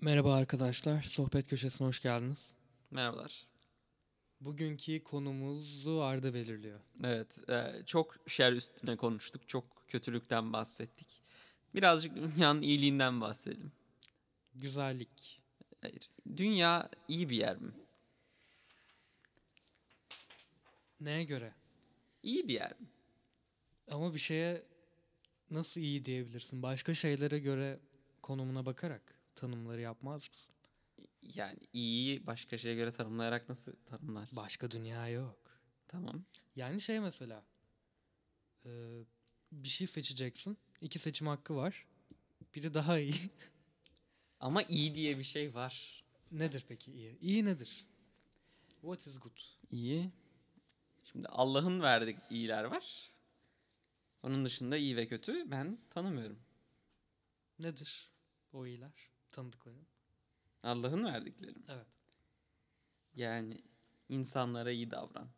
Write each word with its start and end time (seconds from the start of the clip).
Merhaba 0.00 0.34
arkadaşlar, 0.34 1.02
sohbet 1.02 1.48
köşesine 1.48 1.88
hoş 1.88 2.02
geldiniz. 2.02 2.54
Merhabalar. 2.90 3.46
Bugünkü 4.40 5.04
konumuzu 5.04 6.00
Arda 6.00 6.34
belirliyor. 6.34 6.80
Evet, 7.04 7.50
e, 7.50 7.82
çok 7.86 8.16
şer 8.26 8.52
üstüne 8.52 8.96
konuştuk. 8.96 9.48
Çok 9.48 9.88
kötülükten 9.88 10.52
bahsettik. 10.52 11.22
Birazcık 11.74 12.16
dünyanın 12.16 12.62
iyiliğinden 12.62 13.20
bahsedelim. 13.20 13.72
Güzellik. 14.54 15.42
Hayır. 15.82 16.10
Dünya 16.36 16.90
iyi 17.08 17.28
bir 17.28 17.36
yer 17.36 17.56
mi? 17.56 17.72
Neye 21.00 21.24
göre? 21.24 21.54
İyi 22.22 22.48
bir 22.48 22.54
yer 22.54 22.80
mi? 22.80 22.86
Ama 23.90 24.14
bir 24.14 24.18
şeye 24.18 24.62
nasıl 25.50 25.80
iyi 25.80 26.04
diyebilirsin? 26.04 26.62
Başka 26.62 26.94
şeylere 26.94 27.38
göre 27.38 27.78
konumuna 28.22 28.66
bakarak 28.66 29.15
tanımları 29.36 29.80
yapmaz 29.80 30.28
mısın? 30.30 30.54
Yani 31.22 31.58
iyiyi 31.72 32.26
başka 32.26 32.58
şeye 32.58 32.74
göre 32.74 32.92
tanımlayarak 32.92 33.48
nasıl 33.48 33.72
tanımlarsın? 33.86 34.36
Başka 34.36 34.70
dünya 34.70 35.08
yok. 35.08 35.38
Tamam. 35.88 36.24
Yani 36.56 36.80
şey 36.80 37.00
mesela, 37.00 37.44
e, 38.66 38.70
bir 39.52 39.68
şey 39.68 39.86
seçeceksin. 39.86 40.58
İki 40.80 40.98
seçim 40.98 41.26
hakkı 41.26 41.56
var. 41.56 41.86
Biri 42.54 42.74
daha 42.74 42.98
iyi. 42.98 43.14
Ama 44.40 44.62
iyi 44.62 44.94
diye 44.94 45.18
bir 45.18 45.22
şey 45.22 45.54
var. 45.54 46.04
nedir 46.32 46.64
peki 46.68 46.92
iyi? 46.92 47.18
İyi 47.20 47.44
nedir? 47.44 47.86
What 48.80 49.06
is 49.06 49.20
good? 49.20 49.38
İyi. 49.70 50.10
Şimdi 51.04 51.28
Allah'ın 51.28 51.80
verdiği 51.82 52.18
iyiler 52.30 52.64
var. 52.64 53.10
Onun 54.22 54.44
dışında 54.44 54.76
iyi 54.76 54.96
ve 54.96 55.06
kötü 55.06 55.50
ben 55.50 55.78
tanımıyorum. 55.90 56.38
Nedir 57.58 58.10
o 58.52 58.66
iyiler? 58.66 59.08
Tanıdıkların. 59.36 59.86
Allah'ın 60.62 61.04
verdiklerim. 61.04 61.64
Evet. 61.68 61.86
Yani 63.14 63.62
insanlara 64.08 64.70
iyi 64.70 64.90
davran. 64.90 65.28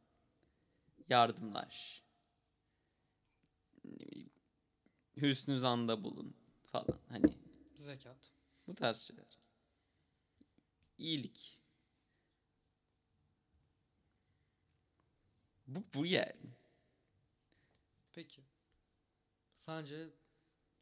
Yardımlaş. 1.08 2.02
Ne 3.84 3.98
bileyim, 3.98 4.30
hüsnü 5.16 5.58
zanda 5.58 6.05
bulun 6.05 6.34
falan. 6.64 6.98
Hani 7.08 7.38
Zekat. 7.77 8.32
bu 8.66 8.74
tarz 8.74 8.98
şeyler. 8.98 9.38
İyilik. 10.98 11.58
Bu, 15.66 15.84
bu 15.94 16.06
yani. 16.06 16.56
Peki. 18.12 18.42
Sence 19.58 20.08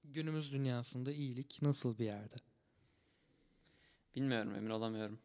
günümüz 0.05 0.53
dünyasında 0.53 1.12
iyilik 1.12 1.62
nasıl 1.62 1.98
bir 1.98 2.05
yerde? 2.05 2.36
Bilmiyorum 4.17 4.55
emin 4.55 4.70
olamıyorum. 4.70 5.19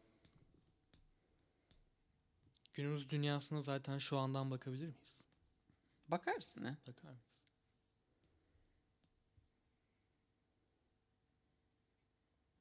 Günümüz 2.74 3.10
dünyasına 3.10 3.62
zaten 3.62 3.98
şu 3.98 4.18
andan 4.18 4.52
bakabilir 4.52 4.88
miyiz? 4.88 5.18
Bakarsın 6.08 6.64
ha. 6.64 6.78
Bakar 6.88 7.10
mıyız? 7.10 7.32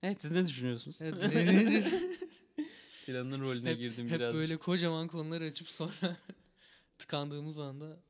Evet 0.02 0.22
siz 0.22 0.30
ne 0.30 0.46
düşünüyorsunuz? 0.46 0.98
Evet, 1.00 1.22
hep, 1.22 1.84
Sinan'ın 3.04 3.40
rolüne 3.40 3.74
girdim 3.74 4.08
hep 4.08 4.18
biraz. 4.18 4.34
böyle 4.34 4.56
kocaman 4.56 5.08
konuları 5.08 5.44
açıp 5.44 5.68
sonra 5.68 6.16
tıkandığımız 6.98 7.58
anda. 7.58 8.00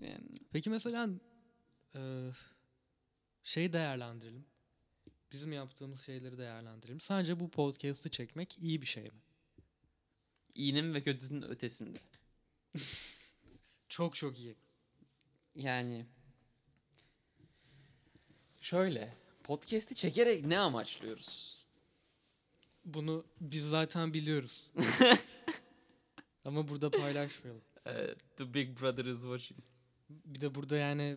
Yani, 0.00 0.28
Peki 0.52 0.70
mesela 0.70 1.08
e, 1.96 2.30
şey 3.42 3.72
değerlendirelim. 3.72 4.49
Bizim 5.32 5.52
yaptığımız 5.52 6.00
şeyleri 6.00 6.38
değerlendirelim. 6.38 7.00
Sence 7.00 7.40
bu 7.40 7.50
podcast'ı 7.50 8.10
çekmek 8.10 8.58
iyi 8.58 8.82
bir 8.82 8.86
şey 8.86 9.04
mi? 9.04 9.20
iyinin 10.54 10.94
ve 10.94 11.02
kötünün 11.02 11.42
ötesinde. 11.42 11.98
Çok 13.88 14.14
çok 14.14 14.38
iyi. 14.38 14.56
Yani 15.54 16.06
şöyle 18.60 19.14
podcast'i 19.44 19.94
çekerek 19.94 20.46
ne 20.46 20.58
amaçlıyoruz? 20.58 21.60
Bunu 22.84 23.24
biz 23.40 23.68
zaten 23.68 24.14
biliyoruz. 24.14 24.72
Ama 26.44 26.68
burada 26.68 26.90
paylaşmayalım. 26.90 27.62
The 28.36 28.54
Big 28.54 28.80
Brother 28.80 29.04
is 29.04 29.20
watching. 29.20 29.60
Bir 30.08 30.40
de 30.40 30.54
burada 30.54 30.76
yani 30.76 31.16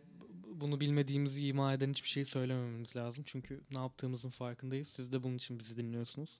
bunu 0.61 0.79
bilmediğimizi 0.81 1.47
ima 1.47 1.73
eden 1.73 1.89
hiçbir 1.91 2.09
şey 2.09 2.25
söylemememiz 2.25 2.95
lazım. 2.95 3.23
Çünkü 3.27 3.61
ne 3.71 3.77
yaptığımızın 3.77 4.29
farkındayız. 4.29 4.87
Siz 4.87 5.11
de 5.11 5.23
bunun 5.23 5.35
için 5.35 5.59
bizi 5.59 5.77
dinliyorsunuz. 5.77 6.39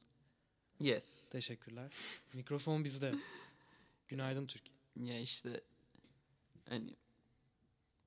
Yes. 0.80 1.30
Teşekkürler. 1.30 1.92
Mikrofon 2.34 2.84
bizde. 2.84 3.14
Günaydın 4.08 4.46
Türkiye. 4.48 4.78
Ya 4.96 5.20
işte 5.20 5.62
hani 6.70 6.96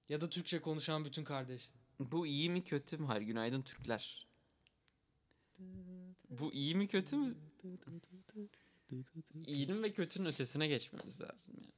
Ya 0.09 0.21
da 0.21 0.29
Türkçe 0.31 0.61
konuşan 0.61 1.05
bütün 1.05 1.25
kardeşler. 1.25 1.77
bu 1.99 2.27
iyi 2.27 2.51
mi 2.51 2.65
kötü 2.65 2.99
mü? 2.99 3.07
Hayır 3.07 3.23
günaydın 3.23 3.63
Türkler. 3.63 4.27
Bu 6.31 6.53
iyi 6.53 6.75
mi 6.75 6.89
kötü 6.89 7.17
mü? 7.17 7.35
İyinin 9.47 9.83
ve 9.83 9.93
kötünün 9.93 10.27
ötesine 10.27 10.69
geçmemiz 10.69 11.21
lazım 11.21 11.55
yani. 11.61 11.73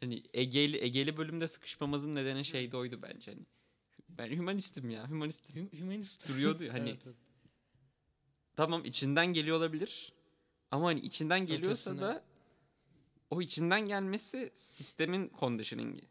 Hani 0.00 0.22
Egeli, 0.34 0.84
Egeli 0.84 1.16
bölümde 1.16 1.48
sıkışmamızın 1.48 2.14
nedeni 2.14 2.44
şey 2.44 2.72
de 2.72 2.76
oydu 2.76 3.02
bence. 3.02 3.30
Hani 3.32 3.46
ben 4.08 4.30
hümanistim 4.30 4.90
ya, 4.90 5.08
hümanistim. 5.08 5.56
Hü- 5.56 5.80
Humanist. 5.80 6.28
Duruyordu 6.28 6.64
hani 6.72 6.90
Evet, 6.90 7.06
evet. 7.06 7.16
Tamam 8.56 8.84
içinden 8.84 9.26
geliyor 9.32 9.56
olabilir. 9.56 10.12
Ama 10.70 10.86
hani 10.86 11.00
içinden 11.00 11.46
geliyorsa 11.46 11.90
Ötesine. 11.90 12.08
da 12.08 12.24
o 13.30 13.42
içinden 13.42 13.80
gelmesi 13.80 14.50
sistemin 14.54 15.32
conditioning'i. 15.40 16.02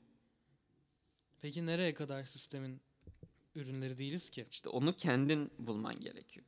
Peki 1.42 1.66
nereye 1.66 1.94
kadar 1.94 2.24
sistemin 2.24 2.82
ürünleri 3.56 3.98
değiliz 3.98 4.30
ki? 4.30 4.46
İşte 4.52 4.70
onu 4.70 4.94
kendin 4.94 5.52
bulman 5.60 6.00
gerekiyor. 6.00 6.46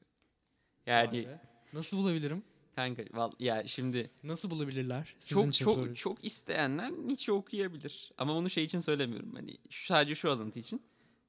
Yani. 0.85 1.27
Nasıl 1.73 1.97
bulabilirim? 1.97 2.43
Kanka 2.79 3.03
val 3.17 3.31
ya 3.39 3.67
şimdi 3.67 4.09
Nasıl 4.23 4.49
bulabilirler? 4.49 5.15
Sizin 5.19 5.35
çok 5.41 5.49
için 5.55 5.65
çok 5.65 5.73
soruyorum. 5.73 5.95
çok 5.95 6.25
isteyenler 6.25 6.91
Nietzsche 6.91 7.31
okuyabilir. 7.31 8.11
Ama 8.17 8.35
bunu 8.35 8.49
şey 8.49 8.63
için 8.63 8.79
söylemiyorum. 8.79 9.33
Hani 9.35 9.57
şu- 9.69 9.85
sadece 9.85 10.15
şu 10.15 10.31
alıntı 10.31 10.59
için. 10.59 10.83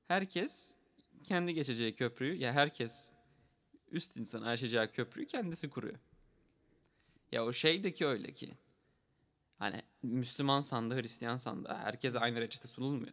Herkes 0.09 0.75
kendi 1.25 1.55
geçeceği 1.55 1.95
köprüyü 1.95 2.35
ya 2.37 2.53
herkes 2.53 3.13
üst 3.91 4.17
insan 4.17 4.43
aşacağı 4.43 4.93
köprüyü 4.93 5.27
kendisi 5.27 5.71
kuruyor. 5.71 5.99
Ya 7.33 7.45
o 7.47 7.53
şeydeki 7.53 8.07
öyle 8.07 8.33
ki. 8.33 8.51
Hani 9.59 9.83
Müslüman 10.03 10.61
sandı, 10.61 11.03
Hristiyan 11.03 11.37
sandı. 11.37 11.77
Herkese 11.83 12.19
aynı 12.19 12.41
reçete 12.41 12.69
sunulmuyor. 12.69 13.13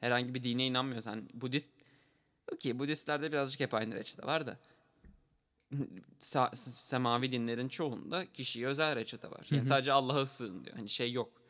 Herhangi 0.00 0.34
bir 0.34 0.42
dine 0.42 0.66
inanmıyorsan 0.66 1.28
Budist 1.34 1.72
Okey 2.52 2.78
Budistlerde 2.78 3.32
birazcık 3.32 3.60
hep 3.60 3.74
aynı 3.74 3.94
reçete 3.94 4.22
var 4.26 4.46
da. 4.46 4.58
Sa- 6.18 6.56
semavi 6.56 7.32
dinlerin 7.32 7.68
çoğunda 7.68 8.32
kişiye 8.32 8.66
özel 8.66 8.96
reçete 8.96 9.30
var. 9.30 9.46
Yani 9.50 9.60
Hı 9.60 9.64
hı. 9.64 9.68
sadece 9.68 9.92
Allah'a 9.92 10.26
sığın 10.26 10.64
diyor. 10.64 10.76
Hani 10.76 10.88
şey 10.88 11.12
yok. 11.12 11.42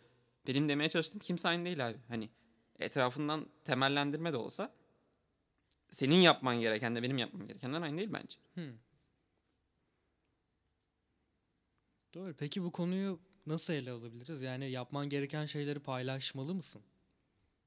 Benim 0.46 0.68
demeye 0.68 0.90
çalıştığım 0.90 1.20
kimse 1.20 1.48
aynı 1.48 1.64
değil 1.64 1.88
abi. 1.88 1.98
Hani 2.08 2.30
etrafından 2.78 3.46
temellendirme 3.64 4.32
de 4.32 4.36
olsa 4.36 4.74
senin 5.90 6.16
yapman 6.16 6.60
gereken 6.60 6.96
de 6.96 7.02
benim 7.02 7.18
yapmam 7.18 7.46
gerekenden 7.46 7.82
aynı 7.82 7.98
değil 7.98 8.12
bence. 8.12 8.38
Hmm. 8.54 8.78
Doğru. 12.14 12.34
Peki 12.38 12.62
bu 12.62 12.72
konuyu 12.72 13.20
nasıl 13.46 13.72
ele 13.72 13.90
alabiliriz? 13.90 14.42
Yani 14.42 14.70
yapman 14.70 15.08
gereken 15.08 15.46
şeyleri 15.46 15.78
paylaşmalı 15.78 16.54
mısın? 16.54 16.82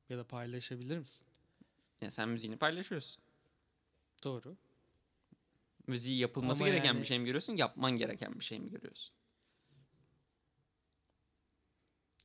Ya 0.09 0.17
da 0.17 0.23
paylaşabilir 0.23 0.97
misin? 0.97 1.27
Ya 2.01 2.11
sen 2.11 2.29
müziğini 2.29 2.57
paylaşıyorsun. 2.57 3.23
Doğru. 4.23 4.57
Müziği 5.87 6.17
yapılması 6.19 6.63
Ama 6.63 6.69
gereken 6.69 6.85
yani- 6.85 7.01
bir 7.01 7.05
şey 7.05 7.19
mi 7.19 7.25
görüyorsun, 7.25 7.55
yapman 7.55 7.91
gereken 7.95 8.39
bir 8.39 8.45
şey 8.45 8.59
mi 8.59 8.69
görüyorsun? 8.69 9.15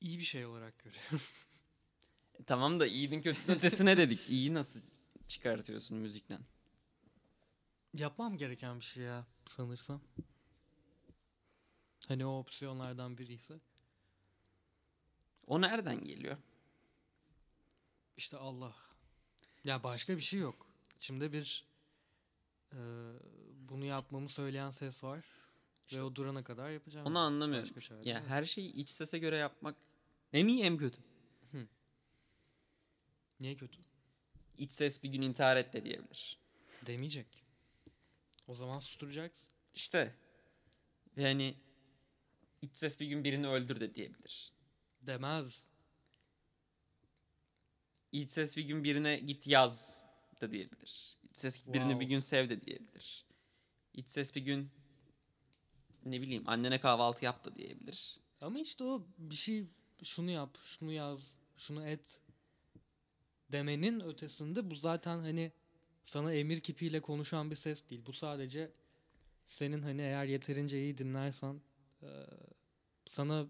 İyi 0.00 0.18
bir 0.18 0.24
şey 0.24 0.46
olarak 0.46 0.78
görüyorum. 0.78 1.20
E, 2.34 2.42
tamam 2.44 2.80
da 2.80 2.86
iyinin 2.86 3.22
kötünün 3.22 3.56
ötesine 3.56 3.96
dedik. 3.96 4.30
İyi 4.30 4.54
nasıl 4.54 4.80
çıkartıyorsun 5.28 5.98
müzikten? 5.98 6.40
Yapmam 7.94 8.36
gereken 8.36 8.80
bir 8.80 8.84
şey 8.84 9.04
ya 9.04 9.26
sanırsam. 9.46 10.00
Hani 12.08 12.26
o 12.26 12.38
opsiyonlardan 12.38 13.18
biri 13.18 13.32
ise. 13.34 13.60
O 15.46 15.60
nereden 15.60 16.04
geliyor? 16.04 16.36
İşte 18.16 18.36
Allah. 18.36 18.76
Ya 19.64 19.82
başka 19.82 20.16
bir 20.16 20.22
şey 20.22 20.40
yok. 20.40 20.66
İçimde 20.96 21.32
bir 21.32 21.66
e, 22.72 22.78
bunu 23.68 23.84
yapmamı 23.84 24.28
söyleyen 24.28 24.70
ses 24.70 25.04
var. 25.04 25.24
İşte 25.86 25.98
Ve 25.98 26.02
o 26.02 26.14
durana 26.14 26.44
kadar 26.44 26.70
yapacağım. 26.70 27.06
Onu 27.06 27.18
anlamıyorum. 27.18 27.68
Başka 27.76 27.80
çare 27.80 28.08
Ya 28.08 28.24
her 28.26 28.44
şeyi 28.44 28.72
iç 28.72 28.90
sese 28.90 29.18
göre 29.18 29.36
yapmak 29.36 29.76
hem 30.30 30.48
iyi 30.48 30.64
hem 30.64 30.78
kötü. 30.78 30.98
Niye 33.40 33.54
kötü? 33.54 33.78
İç 34.58 34.72
ses 34.72 35.02
bir 35.02 35.08
gün 35.08 35.22
intihar 35.22 35.56
et 35.56 35.72
de 35.72 35.84
diyebilir. 35.84 36.38
Demeyecek. 36.86 37.44
O 38.46 38.54
zaman 38.54 38.78
susturacaksın. 38.78 39.48
İşte 39.74 40.14
yani 41.16 41.54
iç 42.62 42.76
ses 42.76 43.00
bir 43.00 43.06
gün 43.06 43.24
birini 43.24 43.48
öldür 43.48 43.80
de 43.80 43.94
diyebilir. 43.94 44.52
Demez. 45.02 45.66
İç 48.12 48.30
ses 48.30 48.56
bir 48.56 48.62
gün 48.64 48.84
birine 48.84 49.16
git 49.18 49.46
yaz 49.46 50.04
da 50.40 50.50
diyebilir. 50.50 51.16
İç 51.30 51.38
ses 51.38 51.66
birini 51.66 51.78
Wow. 51.82 52.00
bir 52.00 52.06
gün 52.06 52.18
sev 52.18 52.50
de 52.50 52.60
diyebilir. 52.60 53.24
İç 53.98 54.10
ses 54.10 54.34
bir 54.34 54.40
gün 54.40 54.70
ne 56.04 56.20
bileyim 56.20 56.48
annene 56.48 56.80
kahvaltı 56.80 57.24
yap 57.24 57.44
da 57.44 57.56
diyebilir. 57.56 58.18
Ama 58.40 58.58
işte 58.58 58.84
o 58.84 59.06
bir 59.18 59.34
şey 59.34 59.66
şunu 60.02 60.30
yap, 60.30 60.58
şunu 60.62 60.92
yaz, 60.92 61.38
şunu 61.56 61.86
et 61.86 62.20
demenin 63.52 64.00
ötesinde 64.00 64.70
bu 64.70 64.74
zaten 64.74 65.18
hani 65.18 65.52
sana 66.04 66.32
emir 66.32 66.60
kipiyle 66.60 67.00
konuşan 67.00 67.50
bir 67.50 67.56
ses 67.56 67.90
değil. 67.90 68.02
Bu 68.06 68.12
sadece 68.12 68.70
senin 69.46 69.82
hani 69.82 70.00
eğer 70.00 70.24
yeterince 70.24 70.82
iyi 70.82 70.98
dinlersen 70.98 71.60
sana 73.08 73.46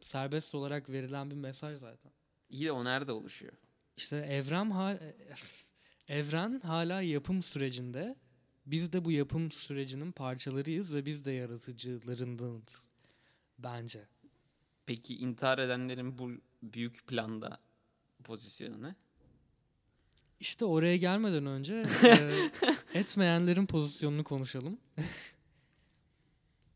serbest 0.00 0.54
olarak 0.54 0.90
verilen 0.90 1.30
bir 1.30 1.36
mesaj 1.36 1.78
zaten. 1.78 2.12
İyi 2.50 2.64
de 2.64 2.72
o 2.72 2.84
nerede 2.84 3.12
oluşuyor? 3.12 3.52
İşte 3.96 4.16
evren 4.16 4.70
hal 4.70 4.98
evren 6.08 6.60
hala 6.60 7.02
yapım 7.02 7.42
sürecinde. 7.42 8.16
Biz 8.66 8.92
de 8.92 9.04
bu 9.04 9.12
yapım 9.12 9.52
sürecinin 9.52 10.12
parçalarıyız 10.12 10.94
ve 10.94 11.06
biz 11.06 11.24
de 11.24 11.32
yaratıcılarındanız 11.32 12.90
bence. 13.58 14.04
Peki 14.86 15.16
intihar 15.16 15.58
edenlerin 15.58 16.18
bu 16.18 16.30
büyük 16.62 17.06
planda 17.06 17.60
pozisyonu 18.24 18.82
ne? 18.82 18.94
İşte 20.40 20.64
oraya 20.64 20.96
gelmeden 20.96 21.46
önce 21.46 21.84
e, 22.04 22.50
etmeyenlerin 22.98 23.66
pozisyonunu 23.66 24.24
konuşalım. 24.24 24.78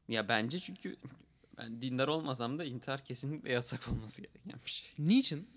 Ya 0.08 0.28
bence 0.28 0.58
çünkü 0.58 0.96
ben 1.58 1.82
dindar 1.82 2.08
olmasam 2.08 2.58
da 2.58 2.64
intihar 2.64 3.04
kesinlikle 3.04 3.52
yasak 3.52 3.88
olması 3.88 4.22
gereken 4.22 4.60
bir 4.64 4.70
şey. 4.70 4.88
Niçin? 4.98 5.48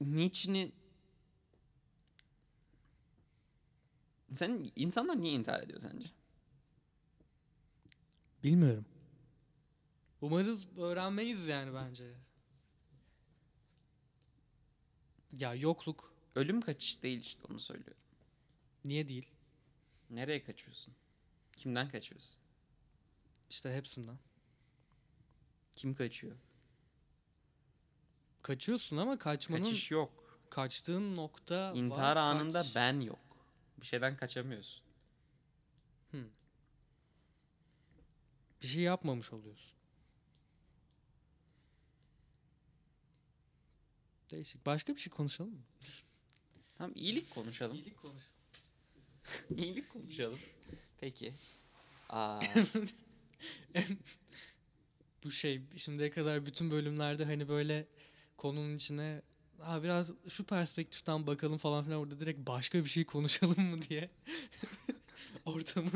Niçin'i 0.00 0.72
sen 4.32 4.70
insanlar 4.76 5.20
niye 5.20 5.32
intihar 5.32 5.62
ediyor 5.62 5.80
sence? 5.80 6.06
Bilmiyorum. 8.44 8.84
Umarız 10.20 10.68
öğrenmeyiz 10.78 11.46
yani 11.48 11.74
bence. 11.74 12.14
Ya 15.32 15.54
yokluk. 15.54 16.12
Ölüm 16.34 16.60
kaçış 16.60 17.02
değil 17.02 17.20
işte 17.20 17.40
onu 17.50 17.60
söylüyorum. 17.60 18.02
Niye 18.84 19.08
değil? 19.08 19.30
Nereye 20.10 20.42
kaçıyorsun? 20.44 20.94
Kimden 21.56 21.88
kaçıyorsun? 21.88 22.36
İşte 23.50 23.74
hepsinden. 23.76 24.18
Kim 25.72 25.94
kaçıyor? 25.94 26.36
Kaçıyorsun 28.42 28.96
ama 28.96 29.18
kaçmanın 29.18 29.64
Kaçış 29.64 29.90
yok. 29.90 30.40
kaçtığın 30.50 31.16
nokta 31.16 31.72
İntihar 31.74 32.16
var. 32.16 32.22
anında 32.22 32.62
Kaç- 32.62 32.74
ben 32.76 33.00
yok. 33.00 33.18
Bir 33.80 33.86
şeyden 33.86 34.16
kaçamıyorsun. 34.16 34.82
bir 38.62 38.66
şey 38.66 38.82
yapmamış 38.82 39.32
oluyorsun. 39.32 39.72
Değişik. 44.30 44.66
Başka 44.66 44.94
bir 44.94 45.00
şey 45.00 45.10
konuşalım 45.12 45.52
mı? 45.52 45.62
Tamam 46.78 46.92
iyilik 46.94 47.30
konuşalım. 47.30 47.76
İyilik 47.76 48.02
konuş. 48.02 48.22
iyilik 49.56 49.88
konuşalım. 49.88 50.38
Peki. 51.00 51.34
Aa, 52.08 52.40
Bu 55.24 55.30
şey 55.30 55.62
şimdiye 55.76 56.10
kadar 56.10 56.46
bütün 56.46 56.70
bölümlerde 56.70 57.24
hani 57.24 57.48
böyle 57.48 57.86
konunun 58.36 58.76
içine 58.76 59.22
ha 59.60 59.82
biraz 59.82 60.10
şu 60.28 60.44
perspektiften 60.44 61.26
bakalım 61.26 61.58
falan 61.58 61.84
filan 61.84 62.00
orada 62.00 62.20
direkt 62.20 62.48
başka 62.48 62.84
bir 62.84 62.88
şey 62.88 63.04
konuşalım 63.04 63.62
mı 63.62 63.82
diye 63.82 64.10
ortamı 65.44 65.90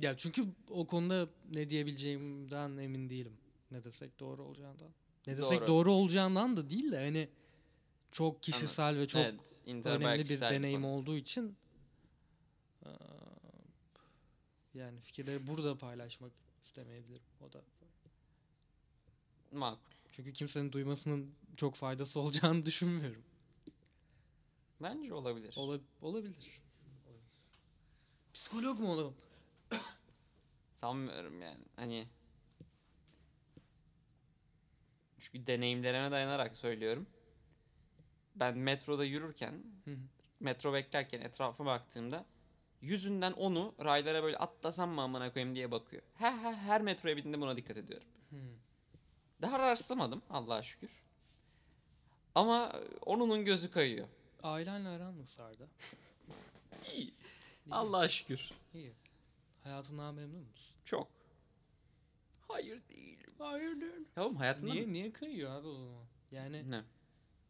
ya 0.00 0.16
çünkü 0.16 0.44
o 0.70 0.86
konuda 0.86 1.28
ne 1.52 1.70
diyebileceğimden 1.70 2.76
emin 2.76 3.10
değilim. 3.10 3.36
Ne 3.70 3.84
desek 3.84 4.20
doğru 4.20 4.42
olacağından. 4.42 4.88
Ne 5.26 5.36
desek 5.36 5.60
Doğru. 5.60 5.66
doğru, 5.66 5.92
olacağından 5.92 6.56
da 6.56 6.70
değil 6.70 6.92
de 6.92 6.96
hani 6.96 7.28
çok 8.12 8.42
kişisel 8.42 8.98
ve 8.98 9.06
çok 9.06 9.20
evet, 9.20 9.40
önemli 9.86 10.28
bir 10.28 10.40
deneyim 10.40 10.82
konu. 10.82 10.92
olduğu 10.92 11.16
için 11.16 11.56
yani 14.74 15.00
fikirleri 15.00 15.46
burada 15.46 15.78
paylaşmak 15.78 16.32
istemeyebilirim. 16.62 17.22
O 17.40 17.52
da 17.52 17.62
Makul. 19.52 19.93
Çünkü 20.16 20.32
kimsenin 20.32 20.72
duymasının 20.72 21.34
çok 21.56 21.74
faydası 21.74 22.20
olacağını 22.20 22.64
düşünmüyorum. 22.66 23.22
Bence 24.82 25.14
olabilir. 25.14 25.54
Ola- 25.56 25.80
olabilir. 26.02 26.60
Olabilir. 27.06 27.40
Psikolog 28.34 28.78
mu 28.78 28.92
olalım? 28.92 29.14
Sanmıyorum 30.76 31.42
yani. 31.42 31.64
Hani 31.76 32.08
çünkü 35.18 35.46
deneyimlerime 35.46 36.10
dayanarak 36.10 36.56
söylüyorum. 36.56 37.06
Ben 38.36 38.58
metroda 38.58 39.04
yürürken, 39.04 39.62
metro 40.40 40.72
beklerken 40.72 41.20
etrafa 41.20 41.64
baktığımda 41.66 42.26
yüzünden 42.80 43.32
onu 43.32 43.74
raylara 43.84 44.22
böyle 44.22 44.36
atlasam 44.36 44.90
mı 44.90 45.02
amına 45.02 45.32
koyayım 45.32 45.54
diye 45.54 45.70
bakıyor. 45.70 46.02
Her, 46.14 46.32
her, 46.38 46.54
her 46.54 46.82
metroya 46.82 47.16
bindiğimde 47.16 47.40
buna 47.40 47.56
dikkat 47.56 47.76
ediyorum. 47.76 48.06
Daha 49.44 49.58
rastlamadım 49.58 50.22
Allah'a 50.30 50.62
şükür. 50.62 50.90
Ama 52.34 52.72
onunun 53.06 53.44
gözü 53.44 53.70
kayıyor. 53.70 54.06
Ailenle 54.42 54.88
aran 54.88 55.18
nasıl 55.18 55.42
Arda? 55.42 55.64
İyi. 56.94 57.14
Allah'a 57.70 58.08
şükür. 58.08 58.50
İyi. 58.74 58.92
Hayatından 59.64 60.14
memnun 60.14 60.40
musun? 60.40 60.74
Çok. 60.84 61.08
Hayır 62.48 62.82
değilim. 62.88 63.32
Hayır 63.38 63.80
değil. 63.80 63.92
Ya 64.16 64.24
oğlum 64.24 64.36
hayatında 64.36 64.72
Niye, 64.72 64.92
niye 64.92 65.12
kayıyor 65.12 65.50
abi 65.50 65.66
o 65.68 65.74
zaman? 65.74 66.04
Yani 66.30 66.70
Ne? 66.70 66.82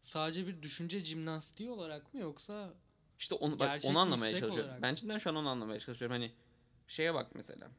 sadece 0.03 0.47
bir 0.47 0.63
düşünce 0.63 1.01
jimnastiği 1.05 1.71
olarak 1.71 2.15
mı 2.15 2.21
yoksa 2.21 2.75
İşte 3.19 3.35
onu, 3.35 3.59
bak, 3.59 3.69
Gerçek 3.69 3.91
onu 3.91 3.99
anlamaya 3.99 4.29
istek 4.29 4.41
çalışıyorum. 4.41 4.69
olarak. 4.71 4.83
Ben 4.83 4.95
cidden 4.95 5.19
şu 5.19 5.31
an 5.31 5.37
onu 5.37 5.49
anlamaya 5.49 5.81
çalışıyorum. 5.81 6.15
Hani 6.17 6.33
şeye 6.89 7.15
bak 7.15 7.35
mesela. 7.35 7.71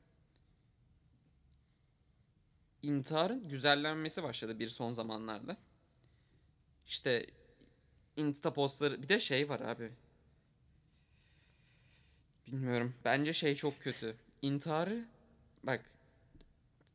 İntiharın 2.85 3.49
güzellenmesi 3.49 4.23
başladı 4.23 4.59
bir 4.59 4.67
son 4.67 4.91
zamanlarda. 4.91 5.57
İşte 6.87 7.25
insta 8.15 8.53
postları 8.53 9.01
bir 9.01 9.09
de 9.09 9.19
şey 9.19 9.49
var 9.49 9.59
abi. 9.59 9.91
Bilmiyorum. 12.47 12.95
Bence 13.05 13.33
şey 13.33 13.55
çok 13.55 13.81
kötü. 13.81 14.15
İntiharı 14.41 15.05
bak 15.63 15.91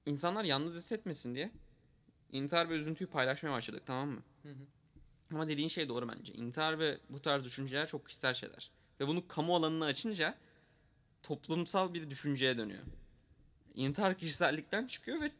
insanlar 0.07 0.45
yalnız 0.45 0.77
hissetmesin 0.77 1.35
diye 1.35 1.51
intihar 2.33 2.71
ve 2.71 2.75
üzüntüyü 2.75 3.11
paylaşmaya 3.11 3.53
başladık 3.53 3.83
tamam 3.87 4.09
mı? 4.09 4.23
Hı 4.43 4.49
hı. 4.49 4.67
Ama 5.31 5.49
dediğin 5.49 5.69
şey 5.69 5.89
doğru 5.89 6.09
bence. 6.09 6.33
İntihar 6.33 6.79
ve 6.79 6.99
bu 7.09 7.23
tarz 7.23 7.45
düşünceler 7.45 7.89
çok 7.89 8.07
kişisel 8.07 8.35
şeyler. 8.35 8.71
Ve 9.01 9.09
bunu 9.09 9.29
kamu 9.29 9.57
alanına 9.57 9.85
açınca 9.85 10.39
toplumsal 11.23 11.95
bir 11.95 12.11
düşünceye 12.11 12.59
dönüyor. 12.59 12.83
İntihar 13.75 14.19
kişisellikten 14.19 14.87
çıkıyor 14.87 15.21
ve 15.21 15.33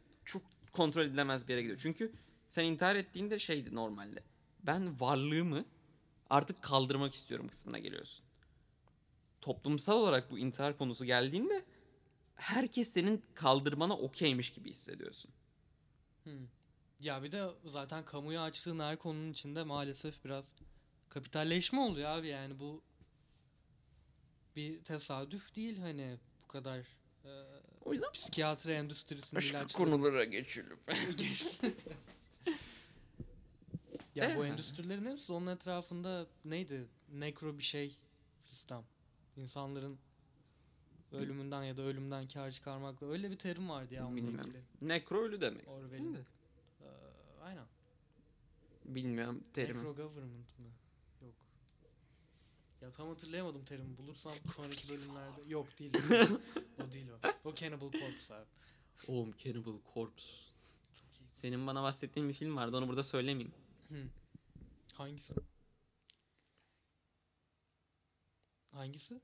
kontrol 0.71 1.01
edilemez 1.01 1.47
bir 1.47 1.51
yere 1.53 1.61
gidiyor. 1.61 1.79
Çünkü 1.81 2.13
sen 2.49 2.65
intihar 2.65 2.95
ettiğinde 2.95 3.39
şeydi 3.39 3.75
normalde. 3.75 4.23
Ben 4.63 4.99
varlığımı 4.99 5.65
artık 6.29 6.61
kaldırmak 6.61 7.13
istiyorum 7.13 7.47
kısmına 7.47 7.79
geliyorsun. 7.79 8.25
Toplumsal 9.41 9.97
olarak 9.97 10.31
bu 10.31 10.39
intihar 10.39 10.77
konusu 10.77 11.05
geldiğinde 11.05 11.65
herkes 12.35 12.87
senin 12.87 13.23
kaldırmana 13.33 13.97
okeymiş 13.97 14.51
gibi 14.51 14.69
hissediyorsun. 14.69 15.31
Hı. 16.23 16.31
Ya 16.99 17.23
bir 17.23 17.31
de 17.31 17.49
zaten 17.65 18.05
kamuya 18.05 18.41
açtığın 18.41 18.79
her 18.79 18.97
konunun 18.97 19.31
içinde 19.31 19.63
maalesef 19.63 20.25
biraz 20.25 20.53
kapitalleşme 21.09 21.79
oluyor 21.79 22.09
abi 22.09 22.27
yani 22.27 22.59
bu 22.59 22.81
bir 24.55 24.83
tesadüf 24.83 25.55
değil 25.55 25.79
hani 25.79 26.17
bu 26.43 26.47
kadar 26.47 26.79
e, 27.25 27.31
O 27.85 27.93
yüzden 27.93 28.11
psikiyatri 28.11 28.71
endüstrisinin 28.71 29.35
başka 29.37 29.57
ilaçları 29.59 29.83
konulara 29.85 30.23
geçelim. 30.23 30.77
ya 34.15 34.37
bu 34.37 34.45
endüstrilerin 34.45 35.05
hepsi 35.05 35.31
onun 35.33 35.47
etrafında 35.47 36.27
neydi 36.45 36.87
nekro 37.11 37.57
bir 37.57 37.63
şey 37.63 37.97
sistem 38.43 38.83
insanların 39.37 39.97
ölümünden 41.11 41.63
ya 41.63 41.77
da 41.77 41.81
ölümden 41.81 42.27
kar 42.27 42.51
çıkarmakla 42.51 43.07
öyle 43.07 43.31
bir 43.31 43.37
terim 43.37 43.69
vardı 43.69 43.93
ya 43.93 44.05
onunla 44.07 44.17
Bilmiyorum. 44.17 44.49
ilgili. 44.49 44.63
Nekro 44.81 45.21
ölü 45.21 45.41
demek. 45.41 45.67
Orwell'in. 45.67 46.15
Ee, 46.15 46.85
aynen. 47.43 47.65
Bilmiyorum 48.85 49.43
terimi. 49.53 49.79
Necro 49.79 49.95
government 49.95 50.59
mı? 50.59 50.65
Ya 52.81 52.91
tam 52.91 53.07
hatırlayamadım 53.07 53.65
terimi. 53.65 53.97
Bulursam 53.97 54.33
sonraki 54.55 54.89
bölümlerde. 54.89 55.41
Yok 55.47 55.79
değil. 55.79 55.93
o 56.87 56.91
değil 56.91 57.07
o. 57.09 57.49
O 57.49 57.55
Cannibal 57.55 57.91
Corpse 57.91 58.33
abi. 58.33 58.45
Oğlum 59.07 59.33
Cannibal 59.37 59.77
Corpse. 59.93 60.31
Çok 60.93 61.21
iyi. 61.21 61.27
Senin 61.33 61.67
bana 61.67 61.83
bahsettiğin 61.83 62.29
bir 62.29 62.33
film 62.33 62.55
vardı 62.55 62.77
onu 62.77 62.87
burada 62.87 63.03
söylemeyeyim. 63.03 63.53
Hı. 63.89 64.09
Hangisi? 64.93 65.33
Hangisi? 68.71 69.21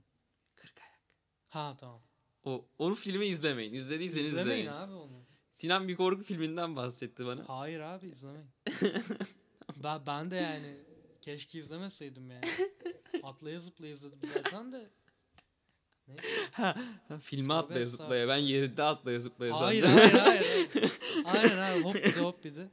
Kırk 0.55 0.81
ayak. 0.81 1.01
Ha 1.49 1.75
tamam. 1.79 2.01
O, 2.43 2.65
onu 2.77 2.95
filmi 2.95 3.25
izlemeyin. 3.25 3.73
İzlediyseniz 3.73 4.25
izleyin. 4.25 4.41
İzlemeyin 4.41 4.67
abi 4.67 4.93
onu. 4.93 5.25
Sinan 5.53 5.87
bir 5.87 5.95
korku 5.95 6.23
filminden 6.23 6.75
bahsetti 6.75 7.25
bana. 7.25 7.49
Hayır 7.49 7.79
abi 7.79 8.07
izlemeyin. 8.07 8.49
ben, 9.83 10.05
ben 10.05 10.31
de 10.31 10.35
yani 10.35 10.77
keşke 11.21 11.59
izlemeseydim 11.59 12.31
yani. 12.31 12.45
Atlaya 13.27 13.59
zıplaya 13.59 13.95
zaten 13.95 14.71
de. 14.71 14.89
Neyse. 16.07 16.21
Ha, 16.51 16.75
filmi 17.21 17.43
Tövbe 17.47 17.53
atlaya 17.53 17.85
zıplaya. 17.85 18.27
Ben 18.27 18.37
yerinde 18.37 18.83
atlaya 18.83 19.19
zıplaya 19.19 19.59
Hayır 19.59 19.83
hayır 19.83 20.13
hayır. 20.13 20.41
hayır. 20.73 20.91
Aynen 21.25 21.57
abi 21.57 21.83
hop 21.83 21.95
bir 21.95 22.15
de 22.15 22.21
hop 22.21 22.43
bir 22.43 22.55
de. 22.55 22.69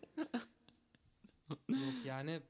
Yok 1.68 1.94
yani 2.04 2.40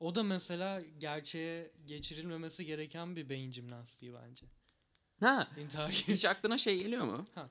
o 0.00 0.14
da 0.14 0.22
mesela 0.22 0.82
gerçeğe 0.98 1.70
geçirilmemesi 1.86 2.66
gereken 2.66 3.16
bir 3.16 3.28
beyin 3.28 3.50
jimnastiği 3.52 4.14
bence. 4.14 4.46
ha, 5.20 5.48
İntihar 5.58 5.90
hiç 5.90 6.24
aklına 6.24 6.58
şey 6.58 6.82
geliyor 6.82 7.04
mu? 7.04 7.24
Ha. 7.34 7.48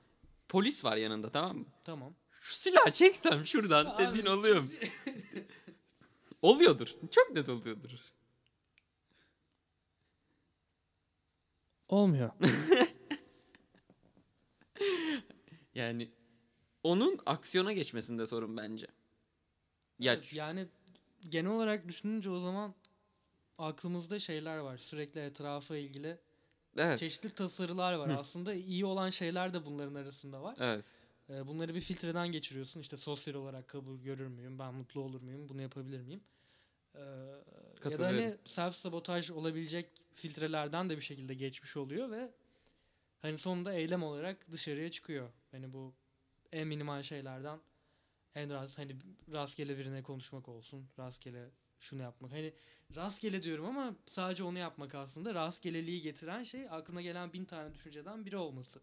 Polis 0.49 0.83
var 0.85 0.97
yanında 0.97 1.31
tamam 1.31 1.57
mı? 1.57 1.65
Tamam. 1.83 2.13
Şu 2.41 2.55
silahı 2.55 2.91
çeksem 2.91 3.45
şuradan 3.45 3.97
dediğin 3.97 4.25
Abi, 4.25 4.31
oluyor 4.31 4.61
mu? 4.61 4.67
Oluyordur. 6.41 6.87
Çok 7.11 7.31
net 7.35 7.49
oluyordur. 7.49 7.89
Olmuyor. 11.89 12.31
Yani 15.75 16.09
onun 16.83 17.19
aksiyona 17.25 17.73
geçmesinde 17.73 18.27
sorun 18.27 18.57
bence. 18.57 18.87
Ya 19.99 20.13
Evet, 20.13 20.33
yani 20.33 20.67
genel 21.29 21.51
olarak 21.51 21.87
düşününce 21.87 22.29
o 22.29 22.39
zaman 22.39 22.75
aklımızda 23.57 24.19
şeyler 24.19 24.57
var. 24.57 24.77
Sürekli 24.77 25.19
etrafa 25.21 25.75
ilgili 25.77 26.17
evet. 26.77 26.99
çeşitli 26.99 27.29
tasarılar 27.29 27.93
var. 27.93 28.09
Hı. 28.09 28.17
Aslında 28.17 28.53
iyi 28.53 28.85
olan 28.85 29.09
şeyler 29.09 29.53
de 29.53 29.65
bunların 29.65 29.95
arasında 29.95 30.43
var. 30.43 30.55
Evet. 30.59 30.85
Ee, 31.29 31.47
Bunları 31.47 31.75
bir 31.75 31.81
filtreden 31.81 32.31
geçiriyorsun. 32.31 32.79
İşte 32.79 32.97
sosyal 32.97 33.35
olarak 33.35 33.67
kabul 33.67 33.99
görür 33.99 34.27
müyüm? 34.27 34.59
Ben 34.59 34.73
mutlu 34.73 35.01
olur 35.01 35.21
muyum? 35.21 35.49
Bunu 35.49 35.61
yapabilir 35.61 36.01
miyim? 36.01 36.21
Ee, 36.95 36.99
ya 37.85 37.99
da 37.99 38.05
hani 38.05 38.37
self 38.45 38.75
sabotaj 38.75 39.29
olabilecek 39.29 39.89
filtrelerden 40.15 40.89
de 40.89 40.97
bir 40.97 41.01
şekilde 41.01 41.33
geçmiş 41.33 41.77
oluyor 41.77 42.11
ve 42.11 42.31
hani 43.21 43.37
sonunda 43.37 43.73
eylem 43.73 44.03
olarak 44.03 44.51
dışarıya 44.51 44.91
çıkıyor. 44.91 45.29
Hani 45.51 45.73
bu 45.73 45.93
en 46.51 46.67
minimal 46.67 47.03
şeylerden 47.03 47.59
en 48.35 48.53
rast 48.53 48.77
hani 48.77 48.95
rastgele 49.31 49.77
birine 49.77 50.03
konuşmak 50.03 50.49
olsun. 50.49 50.89
Rastgele 50.99 51.49
şunu 51.79 52.01
yapmak. 52.01 52.31
Hani 52.31 52.53
rastgele 52.95 53.43
diyorum 53.43 53.65
ama 53.65 53.95
sadece 54.07 54.43
onu 54.43 54.57
yapmak 54.57 54.95
aslında. 54.95 55.33
Rastgeleliği 55.33 56.01
getiren 56.01 56.43
şey 56.43 56.69
aklına 56.69 57.01
gelen 57.01 57.33
bin 57.33 57.45
tane 57.45 57.75
düşünceden 57.75 58.25
biri 58.25 58.37
olması. 58.37 58.81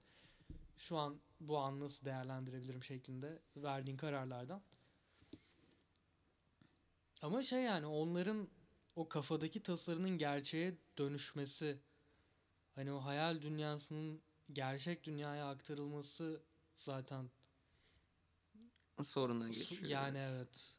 Şu 0.79 0.97
an 0.97 1.21
bu 1.41 1.59
an 1.59 1.81
nasıl 1.81 2.07
değerlendirebilirim 2.07 2.85
şeklinde 2.85 3.39
verdiğin 3.57 3.97
kararlardan. 3.97 4.63
Ama 7.23 7.43
şey 7.43 7.63
yani 7.63 7.87
onların 7.87 8.49
o 8.97 9.09
kafadaki 9.09 9.63
tasarının 9.63 10.19
gerçeğe 10.19 10.75
dönüşmesi 10.99 11.79
hani 12.75 12.93
o 12.93 12.99
hayal 12.99 13.43
dünyasının 13.43 14.23
gerçek 14.53 15.05
dünyaya 15.05 15.51
aktarılması 15.51 16.43
zaten 16.77 17.31
Soruna 19.03 19.49
geçiyor. 19.49 19.83
yani 19.83 20.19
evet. 20.19 20.77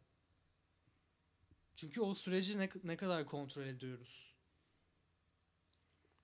Çünkü 1.76 2.02
o 2.02 2.16
süreci 2.16 2.58
ne, 2.60 2.70
ne 2.84 2.98
kadar 2.98 3.26
kontrol 3.26 3.64
ediyoruz? 3.64 4.34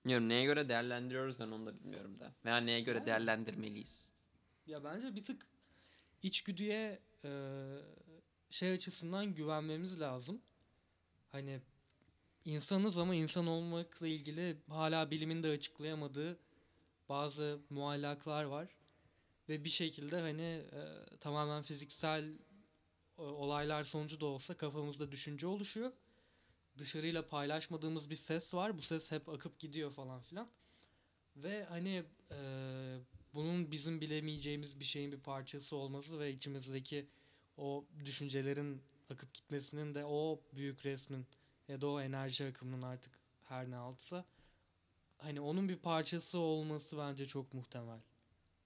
Bilmiyorum 0.04 0.28
neye 0.28 0.44
göre 0.44 0.68
değerlendiriyoruz 0.68 1.38
ben 1.38 1.48
onu 1.48 1.66
da 1.66 1.78
bilmiyorum 1.78 2.20
da. 2.20 2.32
Veya 2.44 2.56
neye 2.56 2.80
göre 2.80 2.98
Yani. 2.98 3.06
değerlendirmeliyiz. 3.06 4.12
Ya 4.66 4.84
bence 4.84 5.14
bir 5.16 5.24
tık 5.24 5.46
içgüdüye 6.22 7.00
e, 7.24 7.30
şey 8.50 8.72
açısından 8.72 9.34
güvenmemiz 9.34 10.00
lazım. 10.00 10.42
Hani 11.32 11.60
insanız 12.44 12.98
ama 12.98 13.14
insan 13.14 13.46
olmakla 13.46 14.06
ilgili 14.06 14.56
hala 14.68 15.10
bilimin 15.10 15.42
de 15.42 15.48
açıklayamadığı 15.48 16.38
bazı 17.08 17.60
muallaklar 17.70 18.44
var. 18.44 18.68
Ve 19.48 19.64
bir 19.64 19.68
şekilde 19.68 20.20
hani 20.20 20.42
e, 20.42 20.98
tamamen 21.20 21.62
fiziksel 21.62 22.32
e, 23.18 23.22
olaylar 23.22 23.84
sonucu 23.84 24.20
da 24.20 24.26
olsa 24.26 24.56
kafamızda 24.56 25.12
düşünce 25.12 25.46
oluşuyor. 25.46 25.92
Dışarıyla 26.78 27.28
paylaşmadığımız 27.28 28.10
bir 28.10 28.16
ses 28.16 28.54
var. 28.54 28.78
Bu 28.78 28.82
ses 28.82 29.12
hep 29.12 29.28
akıp 29.28 29.58
gidiyor 29.58 29.90
falan 29.90 30.20
filan. 30.20 30.48
Ve 31.36 31.64
hani 31.64 32.04
e, 32.30 32.38
bunun 33.34 33.70
bizim 33.70 34.00
bilemeyeceğimiz 34.00 34.80
bir 34.80 34.84
şeyin 34.84 35.12
bir 35.12 35.20
parçası 35.20 35.76
olması 35.76 36.20
ve 36.20 36.32
içimizdeki 36.32 37.06
o 37.56 37.84
düşüncelerin 38.04 38.82
akıp 39.10 39.34
gitmesinin 39.34 39.94
de 39.94 40.04
o 40.04 40.40
büyük 40.52 40.86
resmin 40.86 41.26
ya 41.68 41.80
da 41.80 41.86
o 41.86 42.00
enerji 42.00 42.46
akımının 42.46 42.82
artık 42.82 43.12
her 43.44 43.70
ne 43.70 43.76
altsa 43.76 44.24
hani 45.18 45.40
onun 45.40 45.68
bir 45.68 45.76
parçası 45.76 46.38
olması 46.38 46.98
bence 46.98 47.26
çok 47.26 47.54
muhtemel. 47.54 48.00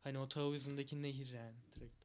Hani 0.04 0.18
o 0.18 0.28
Taoizm'deki 0.28 1.02
nehir 1.02 1.32
yani 1.32 1.56
direkt. 1.74 1.98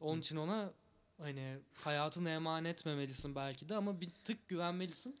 Onun 0.00 0.20
için 0.20 0.36
ona 0.36 0.72
hani 1.18 1.58
hayatını 1.74 2.30
emanet 2.30 2.78
etmemelisin 2.78 3.34
belki 3.34 3.68
de 3.68 3.76
ama 3.76 4.00
bir 4.00 4.10
tık 4.24 4.48
güvenmelisin. 4.48 5.20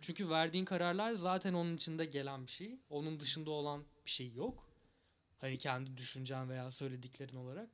Çünkü 0.00 0.30
verdiğin 0.30 0.64
kararlar 0.64 1.12
zaten 1.12 1.54
onun 1.54 1.76
içinde 1.76 2.04
gelen 2.04 2.46
bir 2.46 2.50
şey. 2.50 2.78
Onun 2.90 3.20
dışında 3.20 3.50
olan 3.50 3.84
bir 4.06 4.10
şey 4.10 4.32
yok. 4.32 4.66
Hani 5.40 5.58
kendi 5.58 5.96
düşüncen 5.96 6.50
veya 6.50 6.70
söylediklerin 6.70 7.36
olarak. 7.36 7.70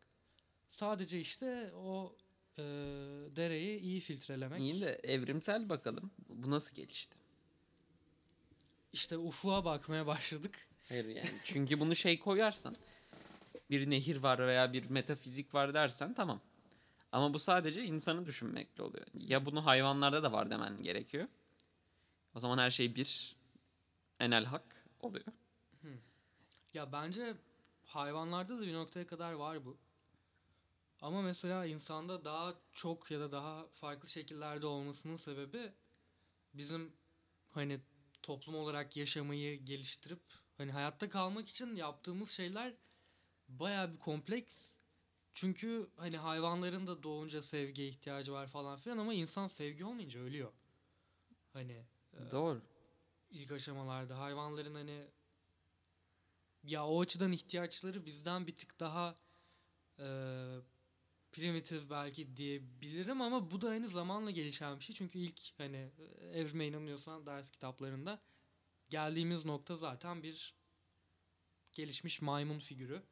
Sadece 0.71 1.21
işte 1.21 1.73
o 1.75 2.17
e, 2.59 2.63
dereyi 3.37 3.81
iyi 3.81 4.01
filtrelemek. 4.01 4.61
İyi 4.61 4.81
de 4.81 5.01
evrimsel 5.03 5.69
bakalım. 5.69 6.11
Bu 6.29 6.51
nasıl 6.51 6.77
gelişti? 6.77 7.17
İşte 8.93 9.19
ufuğa 9.19 9.65
bakmaya 9.65 10.07
başladık. 10.07 10.69
Hayır 10.89 11.05
yani. 11.05 11.31
Çünkü 11.45 11.81
bunu 11.81 11.97
şey 11.97 12.19
koyarsan 12.19 12.77
bir 13.71 13.91
nehir 13.91 14.17
var 14.17 14.47
veya 14.47 14.73
bir 14.73 14.91
metafizik 14.91 15.55
var 15.55 15.75
dersen 15.75 16.15
tamam. 16.15 16.41
Ama 17.13 17.35
bu 17.35 17.39
sadece 17.39 17.85
insanı 17.85 18.27
düşünmekle 18.27 18.83
oluyor. 18.83 19.07
Ya 19.15 19.47
bunu 19.47 19.67
hayvanlarda 19.67 20.23
da 20.23 20.33
var 20.33 20.51
demen 20.51 20.83
gerekiyor. 20.83 21.29
O 22.35 22.39
zaman 22.39 22.59
her 22.59 22.71
şey 22.71 22.95
bir 22.97 23.37
enel 24.21 24.45
hak 24.45 24.87
oluyor. 25.01 25.27
Ya 26.75 26.93
bence 26.93 27.35
hayvanlarda 27.85 28.59
da 28.59 28.63
bir 28.63 28.75
noktaya 28.75 29.07
kadar 29.07 29.33
var 29.33 29.65
bu. 29.65 29.77
Ama 31.03 31.23
mesela 31.23 31.67
insanda 31.67 32.25
daha 32.25 32.55
çok 32.73 33.11
ya 33.11 33.21
da 33.21 33.33
daha 33.33 33.67
farklı 33.69 34.09
şekillerde 34.09 34.67
olmasının 34.67 35.17
sebebi 35.17 35.73
bizim 36.55 36.93
hani 37.51 37.81
toplum 38.23 38.55
olarak 38.55 38.97
yaşamayı 38.97 39.65
geliştirip 39.65 40.23
hani 40.57 40.73
hayatta 40.73 41.09
kalmak 41.09 41.49
için 41.49 41.77
yaptığımız 41.77 42.31
şeyler 42.31 42.75
baya 43.49 43.93
bir 43.93 43.99
kompleks. 43.99 44.77
Çünkü 45.35 45.91
hani 45.97 46.17
hayvanların 46.17 46.87
da 46.87 47.03
doğunca 47.03 47.43
sevgiye 47.43 47.89
ihtiyacı 47.89 48.33
var 48.33 48.47
falan 48.47 48.79
filan 48.79 48.99
ama 48.99 49.15
insan 49.15 49.49
sevgi 49.49 49.85
olmayınca 49.85 50.21
ölüyor. 50.21 50.53
Hani 51.53 51.85
e, 52.13 52.31
Doğru. 52.31 52.63
ilk 53.31 53.53
aşamalarda 53.53 54.19
hayvanların 54.19 54.75
hani 54.75 55.07
ya 56.65 56.87
o 56.87 57.01
açıdan 57.01 57.33
ihtiyaçları 57.33 58.07
bizden 58.07 58.47
bir 58.47 58.57
tık 58.57 58.81
daha 58.81 59.15
e, 59.99 60.07
primitif 61.33 61.91
belki 61.91 62.37
diyebilirim 62.37 63.21
ama 63.21 63.51
bu 63.51 63.61
da 63.61 63.69
aynı 63.69 63.89
zamanla 63.89 64.31
gelişen 64.31 64.79
bir 64.79 64.85
şey. 64.85 64.97
Çünkü 64.97 65.19
ilk 65.19 65.41
hani 65.59 65.91
evrime 66.33 66.67
inanıyorsan 66.67 67.27
ders 67.27 67.51
kitaplarında 67.51 68.21
geldiğimiz 68.91 69.45
nokta 69.45 69.77
zaten 69.77 70.23
bir 70.23 70.55
gelişmiş 71.73 72.23
maymun 72.23 72.59
figürü. 72.59 73.03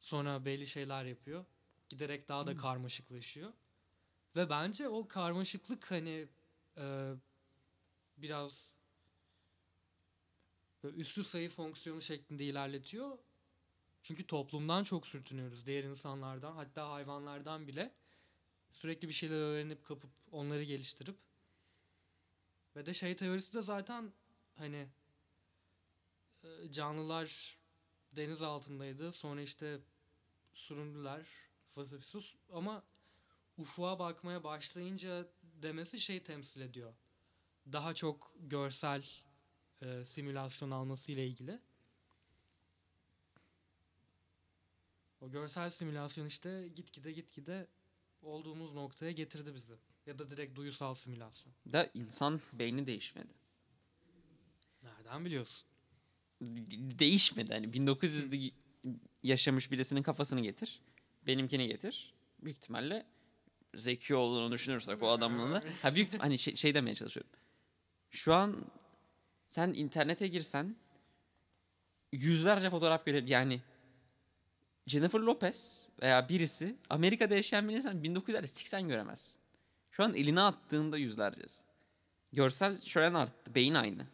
Sonra 0.00 0.44
belli 0.44 0.66
şeyler 0.66 1.04
yapıyor. 1.04 1.44
Giderek 1.88 2.28
daha 2.28 2.46
da 2.46 2.56
karmaşıklaşıyor. 2.56 3.52
Ve 4.36 4.50
bence 4.50 4.88
o 4.88 5.08
karmaşıklık 5.08 5.90
hani 5.90 6.28
e, 6.76 7.12
biraz 8.16 8.76
üstü 10.84 11.24
sayı 11.24 11.50
fonksiyonu 11.50 12.02
şeklinde 12.02 12.44
ilerletiyor. 12.44 13.18
Çünkü 14.02 14.26
toplumdan 14.26 14.84
çok 14.84 15.06
sürtünüyoruz. 15.06 15.66
Diğer 15.66 15.84
insanlardan 15.84 16.52
hatta 16.52 16.90
hayvanlardan 16.90 17.68
bile. 17.68 17.94
Sürekli 18.72 19.08
bir 19.08 19.12
şeyler 19.12 19.36
öğrenip 19.36 19.84
kapıp 19.84 20.10
onları 20.32 20.62
geliştirip 20.62 21.16
Ve 22.76 22.86
de 22.86 22.94
şey 22.94 23.16
teorisi 23.16 23.54
de 23.54 23.62
zaten 23.62 24.12
hani 24.54 24.88
e, 26.44 26.72
canlılar 26.72 27.58
deniz 28.16 28.42
altındaydı. 28.42 29.12
Sonra 29.12 29.42
işte 29.42 29.80
süründüler 30.54 31.26
Fasifisus 31.74 32.34
ama 32.52 32.82
ufuğa 33.58 33.98
bakmaya 33.98 34.44
başlayınca 34.44 35.28
demesi 35.42 36.00
şey 36.00 36.22
temsil 36.22 36.60
ediyor. 36.60 36.94
Daha 37.72 37.94
çok 37.94 38.34
görsel 38.38 39.04
e, 39.82 40.04
simülasyon 40.04 40.70
alması 40.70 41.12
ile 41.12 41.26
ilgili. 41.26 41.60
O 45.22 45.30
görsel 45.30 45.70
simülasyon 45.70 46.26
işte 46.26 46.68
gitgide 46.76 47.12
gitgide 47.12 47.66
olduğumuz 48.22 48.74
noktaya 48.74 49.12
getirdi 49.12 49.54
bizi. 49.54 49.72
Ya 50.06 50.18
da 50.18 50.30
direkt 50.30 50.56
duyusal 50.56 50.94
simülasyon. 50.94 51.54
Da 51.72 51.90
insan 51.94 52.40
beyni 52.52 52.86
değişmedi. 52.86 53.28
Nereden 54.82 55.24
biliyorsun? 55.24 55.68
De- 56.40 56.98
değişmedi. 56.98 57.52
Hani 57.52 57.66
1900'de 57.66 58.54
yaşamış 59.22 59.70
birisinin 59.70 60.02
kafasını 60.02 60.40
getir. 60.40 60.80
Benimkini 61.26 61.68
getir. 61.68 62.14
Büyük 62.42 62.56
ihtimalle 62.56 63.06
zeki 63.74 64.14
olduğunu 64.14 64.52
düşünürsek 64.52 65.02
o 65.02 65.08
adamın 65.10 65.52
da. 65.52 65.64
Ha 65.82 65.94
büyük 65.94 66.22
hani 66.22 66.38
şey, 66.38 66.56
şey 66.56 66.74
demeye 66.74 66.94
çalışıyorum. 66.94 67.30
Şu 68.10 68.34
an 68.34 68.64
sen 69.48 69.74
internete 69.74 70.28
girsen 70.28 70.76
yüzlerce 72.12 72.70
fotoğraf 72.70 73.04
görebil 73.04 73.30
yani 73.30 73.60
Jennifer 74.86 75.20
Lopez 75.20 75.88
veya 76.02 76.28
birisi 76.28 76.76
Amerika'da 76.90 77.34
yaşayan 77.34 77.68
bir 77.68 77.74
insan 77.74 78.02
1900'lerde 78.04 78.46
siksen 78.46 78.88
göremezsin. 78.88 79.40
Şu 79.90 80.04
an 80.04 80.14
eline 80.14 80.40
attığında 80.40 80.98
yüzlercesi. 80.98 81.62
Görsel 82.32 82.80
şölen 82.80 83.14
arttı. 83.14 83.54
Beyin 83.54 83.74
aynı. 83.74 84.06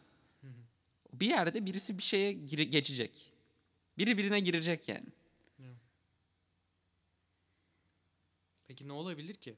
Bir 1.13 1.27
yerde 1.29 1.65
birisi 1.65 1.97
bir 1.97 2.03
şeye 2.03 2.31
gire- 2.33 2.63
geçecek. 2.63 3.33
Biri 3.97 4.17
birine 4.17 4.39
girecek 4.39 4.87
yani. 4.87 5.05
Peki 8.67 8.87
ne 8.87 8.91
olabilir 8.91 9.35
ki? 9.35 9.55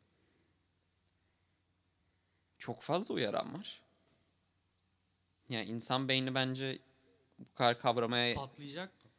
Çok 2.57 2.81
fazla 2.81 3.13
uyaran 3.13 3.53
var. 3.53 3.81
Yani 5.49 5.65
insan 5.65 6.07
beyni 6.07 6.35
bence 6.35 6.79
bu 7.39 7.53
kadar 7.55 7.79
kavramaya 7.79 8.35
Patlayacak 8.35 9.05
mı? 9.05 9.11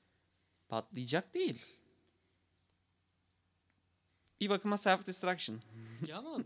patlayacak 0.68 1.34
değil. 1.34 1.62
Bir 4.42 4.48
bakıma 4.48 4.78
self 4.78 5.06
destruction. 5.06 5.60
ya 6.06 6.18
ama 6.18 6.38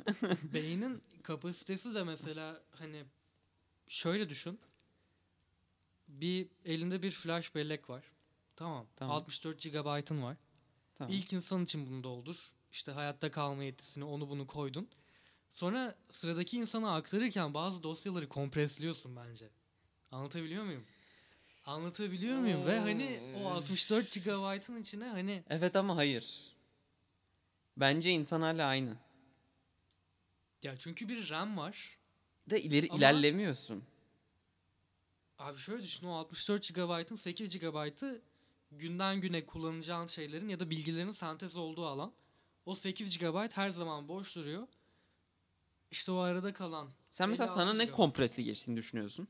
beynin 0.55 1.03
kapasitesi 1.23 1.95
de 1.95 2.05
mesela 2.05 2.61
hani 2.71 3.05
şöyle 3.89 4.29
düşün. 4.29 4.61
Bir 6.09 6.49
elinde 6.65 7.03
bir 7.03 7.11
flash 7.11 7.55
bellek 7.55 7.91
var. 7.91 8.05
Tamam. 8.57 8.87
Tamam. 8.97 9.17
64 9.17 9.63
GB'ın 9.63 10.23
var. 10.23 10.37
Tamam. 10.95 11.13
İlk 11.13 11.33
insan 11.33 11.65
için 11.65 11.87
bunu 11.87 12.05
doldur. 12.05 12.53
İşte 12.73 12.93
hayatta 12.93 13.31
kalma 13.31 13.65
yetisini 13.65 14.05
onu 14.05 14.29
bunu 14.29 14.47
koydun. 14.47 14.89
Sonra 15.53 15.99
sıradaki 16.11 16.57
insana 16.57 16.95
aktarırken 16.95 17.55
bazı 17.55 17.83
dosyaları 17.83 18.29
kompresliyorsun 18.29 19.17
bence. 19.17 19.49
Anlatabiliyor 20.13 20.65
muyum? 20.65 20.85
Anlatabiliyor 21.67 22.39
muyum? 22.39 22.67
Ve 22.67 22.79
hani 22.79 23.21
o 23.45 23.49
64 23.49 24.25
GB'ın 24.25 24.83
içine 24.83 25.05
hani 25.09 25.45
Evet 25.51 25.77
ama 25.77 25.97
hayır. 25.97 26.56
Bence 27.77 28.11
insan 28.11 28.41
hala 28.43 28.67
aynı. 28.67 28.97
ya 30.63 30.77
çünkü 30.79 31.09
bir 31.09 31.31
RAM 31.31 31.57
var. 31.57 31.99
De 32.51 32.63
ileri 32.63 32.87
Ama- 32.91 32.99
ilerlemiyorsun. 32.99 33.85
Abi 35.39 35.59
şöyle 35.59 35.83
düşün 35.83 36.07
o 36.07 36.13
64 36.15 36.75
GB'ın 36.75 37.17
8 37.17 37.59
GB'ı 37.59 38.21
günden 38.73 39.21
güne 39.21 39.47
kullanacağın 39.47 40.07
şeylerin 40.07 40.49
ya 40.49 40.61
da 40.61 40.71
bilgilerin 40.71 41.13
sentez 41.13 41.57
olduğu 41.57 41.87
alan. 41.87 42.13
O 42.67 42.75
8 42.75 43.19
GB 43.19 43.53
her 43.57 43.71
zaman 43.71 44.09
boş 44.09 44.37
duruyor. 44.37 44.69
İşte 45.91 46.13
o 46.13 46.17
arada 46.17 46.53
kalan 46.53 46.89
Sen 47.11 47.29
mesela 47.31 47.47
56 47.47 47.61
sana 47.67 47.75
ne 47.79 47.85
GB. 47.85 47.93
kompresli 47.93 48.45
geçtiğini 48.45 48.77
düşünüyorsun? 48.77 49.29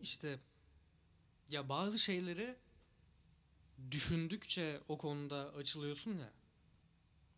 işte 0.00 0.38
ya 1.50 1.68
bazı 1.68 1.98
şeyleri 1.98 2.56
düşündükçe 3.90 4.80
o 4.88 4.98
konuda 4.98 5.52
açılıyorsun 5.54 6.10
ya. 6.10 6.30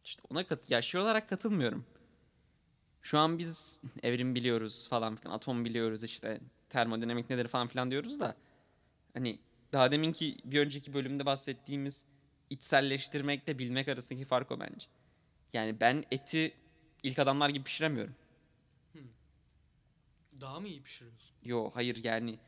İşte 0.04 0.22
ona 0.30 0.46
kat 0.46 0.70
yaşlı 0.70 1.00
olarak 1.00 1.28
katılmıyorum. 1.28 1.84
Şu 3.02 3.18
an 3.18 3.38
biz 3.38 3.80
evrim 4.02 4.34
biliyoruz 4.34 4.88
falan 4.88 5.16
filan, 5.16 5.34
atom 5.34 5.64
biliyoruz 5.64 6.04
işte 6.04 6.40
termodinamik 6.68 7.30
nedir 7.30 7.48
falan 7.48 7.68
filan 7.68 7.90
diyoruz 7.90 8.20
da 8.20 8.36
hani 9.14 9.38
daha 9.72 9.90
deminki 9.92 10.36
bir 10.44 10.60
önceki 10.60 10.94
bölümde 10.94 11.26
bahsettiğimiz 11.26 12.04
içselleştirmekle 12.50 13.58
bilmek 13.58 13.88
arasındaki 13.88 14.24
fark 14.24 14.50
o 14.50 14.60
bence. 14.60 14.86
Yani 15.52 15.80
ben 15.80 16.04
eti 16.10 16.54
ilk 17.02 17.18
adamlar 17.18 17.48
gibi 17.48 17.64
pişiremiyorum. 17.64 18.14
Daha 20.40 20.60
mı 20.60 20.68
iyi 20.68 20.82
pişiriyorsun? 20.82 21.30
Yo 21.44 21.70
hayır 21.74 22.04
yani 22.04 22.38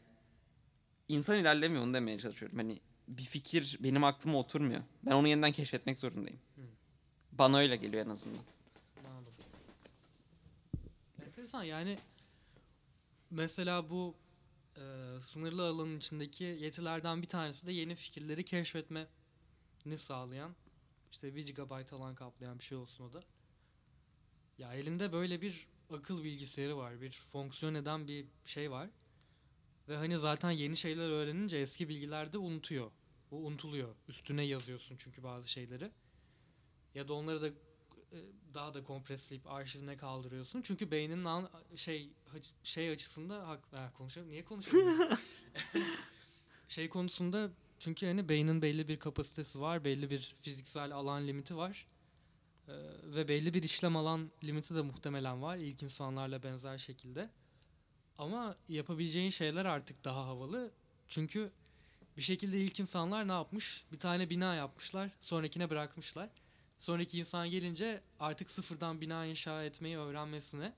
insan 1.09 1.39
ilerlemiyor 1.39 1.83
onu 1.83 1.95
demeye 1.95 2.19
çalışıyorum. 2.19 2.59
Hani 2.59 2.81
bir 3.09 3.23
fikir 3.23 3.79
benim 3.81 4.05
aklıma 4.05 4.39
oturmuyor. 4.39 4.83
Ben 5.03 5.11
onu 5.11 5.29
yeniden 5.29 5.53
keşfetmek 5.53 5.99
zorundayım. 5.99 6.41
Bana 7.33 7.59
öyle 7.59 7.77
geliyor 7.77 8.07
en 8.07 8.11
azından. 8.11 8.43
Anladım. 9.07 9.35
Enteresan 11.27 11.63
yani 11.63 11.99
mesela 13.31 13.91
bu 13.91 14.15
e, 14.77 14.83
sınırlı 15.23 15.69
alanın 15.69 15.99
içindeki 15.99 16.45
yetilerden 16.45 17.23
bir 17.23 17.29
tanesi 17.29 17.67
de 17.67 17.73
yeni 17.73 17.95
fikirleri 17.95 18.45
keşfetmeni 18.45 19.07
sağlayan 19.97 20.55
işte 21.13 21.37
1 21.37 21.55
GB 21.55 21.93
alan 21.93 22.15
kaplayan 22.15 22.59
bir 22.59 22.65
şey 22.65 22.79
olsun 22.79 23.05
o 23.05 23.13
da. 23.13 23.23
Ya 24.59 24.75
elinde 24.75 25.13
böyle 25.13 25.41
bir 25.41 25.67
akıl 25.91 26.25
bilgisayarı 26.25 26.77
var. 26.77 27.01
Bir 27.01 27.13
fonksiyon 27.33 27.75
eden 27.75 28.09
bir 28.09 28.27
şey 28.45 28.71
var. 28.71 28.91
Ve 29.89 29.97
hani 29.97 30.19
zaten 30.19 30.51
yeni 30.51 30.77
şeyler 30.77 31.11
öğrenince 31.11 31.57
eski 31.57 31.89
bilgiler 31.89 32.33
de 32.33 32.39
unutuyor. 32.39 32.91
O 33.31 33.37
unutuluyor. 33.37 33.95
Üstüne 34.09 34.43
yazıyorsun 34.43 34.97
çünkü 34.99 35.23
bazı 35.23 35.49
şeyleri. 35.49 35.91
Ya 36.95 37.09
da 37.09 37.15
onları 37.15 37.43
da 37.43 37.49
e, 37.49 38.19
daha 38.55 38.75
da 38.75 38.85
kompresleyip 38.85 39.47
arşivine 39.47 39.97
kaldırıyorsun. 39.97 40.63
Çünkü 40.63 40.91
beyninin 40.91 41.25
an, 41.25 41.51
şey 41.77 42.11
şey 42.65 42.91
açısında 42.91 43.49
hak 43.49 43.73
ha, 43.73 43.93
konuşalım. 43.95 44.29
Niye 44.29 44.45
konuşuyorum? 44.45 45.19
şey 46.69 46.89
konusunda 46.89 47.51
çünkü 47.79 48.07
hani 48.07 48.29
beynin 48.29 48.63
belli 48.63 48.89
bir 48.89 48.99
kapasitesi 48.99 49.61
var, 49.61 49.85
belli 49.85 50.11
bir 50.11 50.37
fiziksel 50.43 50.93
alan 50.93 51.27
limiti 51.27 51.57
var. 51.57 51.87
Ee, 52.69 52.73
ve 53.05 53.29
belli 53.29 53.55
bir 53.55 53.63
işlem 53.63 53.97
alan 53.97 54.31
limiti 54.45 54.75
de 54.75 54.83
muhtemelen 54.83 55.43
var 55.43 55.57
ilk 55.57 55.83
insanlarla 55.83 56.43
benzer 56.43 56.79
şekilde. 56.79 57.31
Ama 58.19 58.57
yapabileceğin 58.69 59.31
şeyler 59.31 59.65
artık 59.65 60.05
daha 60.05 60.27
havalı. 60.27 60.71
Çünkü 61.09 61.53
bir 62.17 62.23
şekilde 62.23 62.61
ilk 62.61 62.81
insanlar 62.81 63.29
ne 63.29 63.33
yapmış? 63.33 63.85
Bir 63.93 63.99
tane 63.99 64.31
bina 64.31 64.55
yapmışlar, 64.55 65.11
sonrakine 65.21 65.71
bırakmışlar. 65.71 66.31
Sonraki 66.79 67.19
insan 67.19 67.51
gelince 67.51 68.03
artık 68.21 68.51
sıfırdan 68.51 69.01
bina 69.01 69.27
inşa 69.27 69.65
etmeyi 69.65 69.99
öğrenmesine 69.99 70.73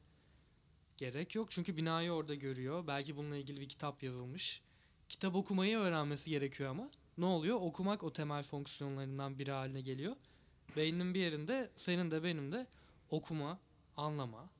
gerek 0.96 1.34
yok. 1.34 1.50
Çünkü 1.50 1.76
binayı 1.76 2.12
orada 2.12 2.34
görüyor. 2.34 2.86
Belki 2.86 3.16
bununla 3.16 3.36
ilgili 3.36 3.60
bir 3.60 3.68
kitap 3.68 4.02
yazılmış. 4.02 4.62
Kitap 5.08 5.34
okumayı 5.34 5.78
öğrenmesi 5.78 6.30
gerekiyor 6.30 6.70
ama. 6.70 6.90
Ne 7.18 7.24
oluyor? 7.24 7.56
Okumak 7.60 8.02
o 8.02 8.12
temel 8.12 8.42
fonksiyonlarından 8.42 9.38
biri 9.38 9.50
haline 9.50 9.80
geliyor. 9.80 10.16
Beyninin 10.76 11.14
bir 11.14 11.20
yerinde 11.20 11.70
senin 11.76 12.10
de 12.10 12.24
benim 12.24 12.52
de 12.52 12.66
okuma, 13.10 13.58
anlama, 13.96 14.50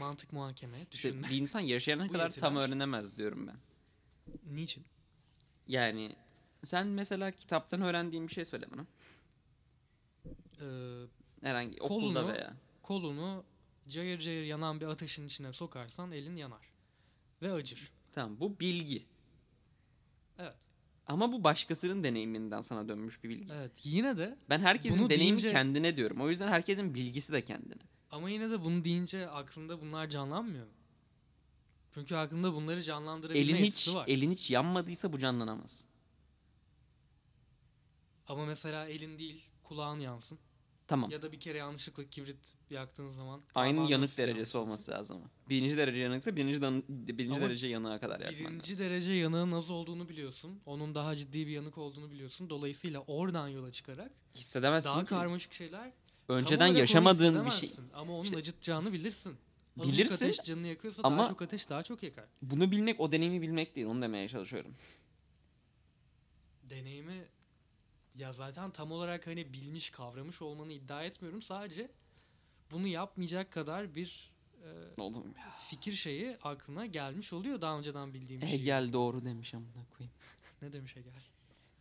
mantık 0.00 0.32
muhakeme, 0.32 0.78
İşte 0.80 0.92
düşünme. 0.92 1.28
bir 1.30 1.36
insan 1.36 1.60
yaşayana 1.60 2.08
kadar 2.08 2.30
tam 2.30 2.52
yetiler. 2.54 2.68
öğrenemez 2.68 3.16
diyorum 3.16 3.46
ben. 3.46 3.56
Niçin? 4.54 4.84
Yani 5.68 6.16
sen 6.64 6.86
mesela 6.86 7.30
kitaptan 7.30 7.80
öğrendiğin 7.82 8.28
bir 8.28 8.32
şey 8.32 8.44
söyle 8.44 8.66
bana. 8.72 8.86
Ee, 10.60 11.06
Herhangi 11.42 11.80
okulda 11.82 12.20
Kolunu- 12.20 12.32
veya. 12.32 12.54
kolunu 12.82 13.44
cayır 13.88 14.18
cayır 14.18 14.44
yanan 14.44 14.80
bir 14.80 14.86
ateşin 14.86 15.26
içine 15.26 15.52
sokarsan 15.52 16.12
elin 16.12 16.36
yanar. 16.36 16.72
Ve 17.42 17.52
acır. 17.52 17.92
Tamam 18.12 18.40
bu 18.40 18.60
bilgi. 18.60 19.06
Evet. 20.38 20.54
Ama 21.06 21.32
bu 21.32 21.44
başkasının 21.44 22.04
deneyiminden 22.04 22.60
sana 22.60 22.88
dönmüş 22.88 23.24
bir 23.24 23.28
bilgi. 23.28 23.52
Evet. 23.52 23.72
Yine 23.84 24.16
de 24.16 24.36
Ben 24.50 24.58
herkesin 24.60 24.96
deneyimi 25.10 25.10
deyince- 25.38 25.50
kendine 25.52 25.96
diyorum. 25.96 26.20
O 26.20 26.30
yüzden 26.30 26.48
herkesin 26.48 26.94
bilgisi 26.94 27.32
de 27.32 27.44
kendine. 27.44 27.82
Ama 28.10 28.30
yine 28.30 28.50
de 28.50 28.64
bunu 28.64 28.84
deyince 28.84 29.28
aklında 29.30 29.80
bunlar 29.80 30.08
canlanmıyor? 30.08 30.66
Çünkü 31.94 32.14
aklında 32.16 32.54
bunları 32.54 32.82
canlandırabilme 32.82 33.40
Elin 33.58 33.64
hiç 33.64 33.94
var. 33.94 34.04
elin 34.08 34.32
hiç 34.32 34.50
yanmadıysa 34.50 35.12
bu 35.12 35.18
canlanamaz. 35.18 35.84
Ama 38.28 38.46
mesela 38.46 38.86
elin 38.86 39.18
değil 39.18 39.48
kulağın 39.62 40.00
yansın. 40.00 40.38
Tamam. 40.88 41.10
Ya 41.10 41.22
da 41.22 41.32
bir 41.32 41.40
kere 41.40 41.58
yanlışlıkla 41.58 42.04
kibrit 42.04 42.54
yaktığın 42.70 43.12
zaman. 43.12 43.40
Aynı 43.54 43.90
yanık 43.90 44.16
derecesi 44.18 44.58
olması 44.58 44.90
lazım. 44.90 45.22
Birinci 45.48 45.76
derece 45.76 46.00
yanıksa 46.00 46.36
birinci, 46.36 46.62
dan- 46.62 46.82
birinci 46.88 47.36
Ama 47.36 47.46
derece 47.48 47.66
yanığa 47.66 48.00
kadar 48.00 48.20
yakman 48.20 48.32
lazım. 48.34 48.46
Birinci 48.46 48.78
derece 48.78 49.12
yanığın 49.12 49.52
az 49.52 49.70
olduğunu 49.70 50.08
biliyorsun. 50.08 50.60
Onun 50.66 50.94
daha 50.94 51.16
ciddi 51.16 51.46
bir 51.46 51.52
yanık 51.52 51.78
olduğunu 51.78 52.10
biliyorsun. 52.10 52.50
Dolayısıyla 52.50 53.00
oradan 53.00 53.48
yola 53.48 53.72
çıkarak 53.72 54.12
Hissedemezsin 54.34 54.90
daha 54.90 55.00
ki. 55.04 55.08
karmaşık 55.08 55.52
şeyler 55.52 55.92
Önceden 56.28 56.66
yaşamadığın 56.66 57.46
bir 57.46 57.50
şey. 57.50 57.70
Ama 57.94 58.12
onun 58.12 58.24
İşte- 58.24 58.36
acıtacağını 58.36 58.92
bilirsin. 58.92 59.36
Azıcık 59.80 59.94
Bilirsin 59.98 60.14
ateş 60.14 60.36
canını 60.44 60.66
yakıyorsa 60.66 61.02
ama- 61.04 61.18
daha 61.18 61.28
çok 61.28 61.42
ateş 61.42 61.68
daha 61.70 61.82
çok 61.82 62.02
yakar. 62.02 62.24
Bunu 62.42 62.70
bilmek 62.70 63.00
o 63.00 63.12
deneyimi 63.12 63.42
bilmek 63.42 63.76
değil. 63.76 63.86
Onu 63.86 64.02
demeye 64.02 64.28
çalışıyorum. 64.28 64.74
Deneyimi 66.62 67.24
ya 68.14 68.32
zaten 68.32 68.70
tam 68.70 68.92
olarak 68.92 69.26
hani 69.26 69.52
bilmiş 69.52 69.90
kavramış 69.90 70.42
olmanı 70.42 70.72
iddia 70.72 71.04
etmiyorum. 71.04 71.42
Sadece 71.42 71.90
bunu 72.70 72.86
yapmayacak 72.86 73.52
kadar 73.52 73.94
bir 73.94 74.30
e, 74.64 75.00
Oğlum 75.00 75.34
ya. 75.38 75.50
fikir 75.70 75.92
şeyi 75.92 76.36
aklına 76.42 76.86
gelmiş 76.86 77.32
oluyor 77.32 77.60
daha 77.60 77.78
önceden 77.78 78.14
bildiğim 78.14 78.40
şey. 78.40 78.50
Hegel 78.50 78.92
doğru 78.92 79.24
demiş 79.24 79.54
amına 79.54 79.84
koyayım. 79.96 80.14
Ne 80.62 80.72
demiş 80.72 80.96
Hegel? 80.96 81.12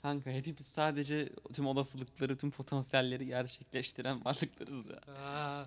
Kanka 0.05 0.31
hepimiz 0.31 0.65
sadece 0.65 1.29
tüm 1.53 1.67
olasılıkları, 1.67 2.37
tüm 2.37 2.51
potansiyelleri 2.51 3.25
gerçekleştiren 3.25 4.25
varlıklarız 4.25 4.85
ya. 4.85 5.01
Aa, 5.17 5.65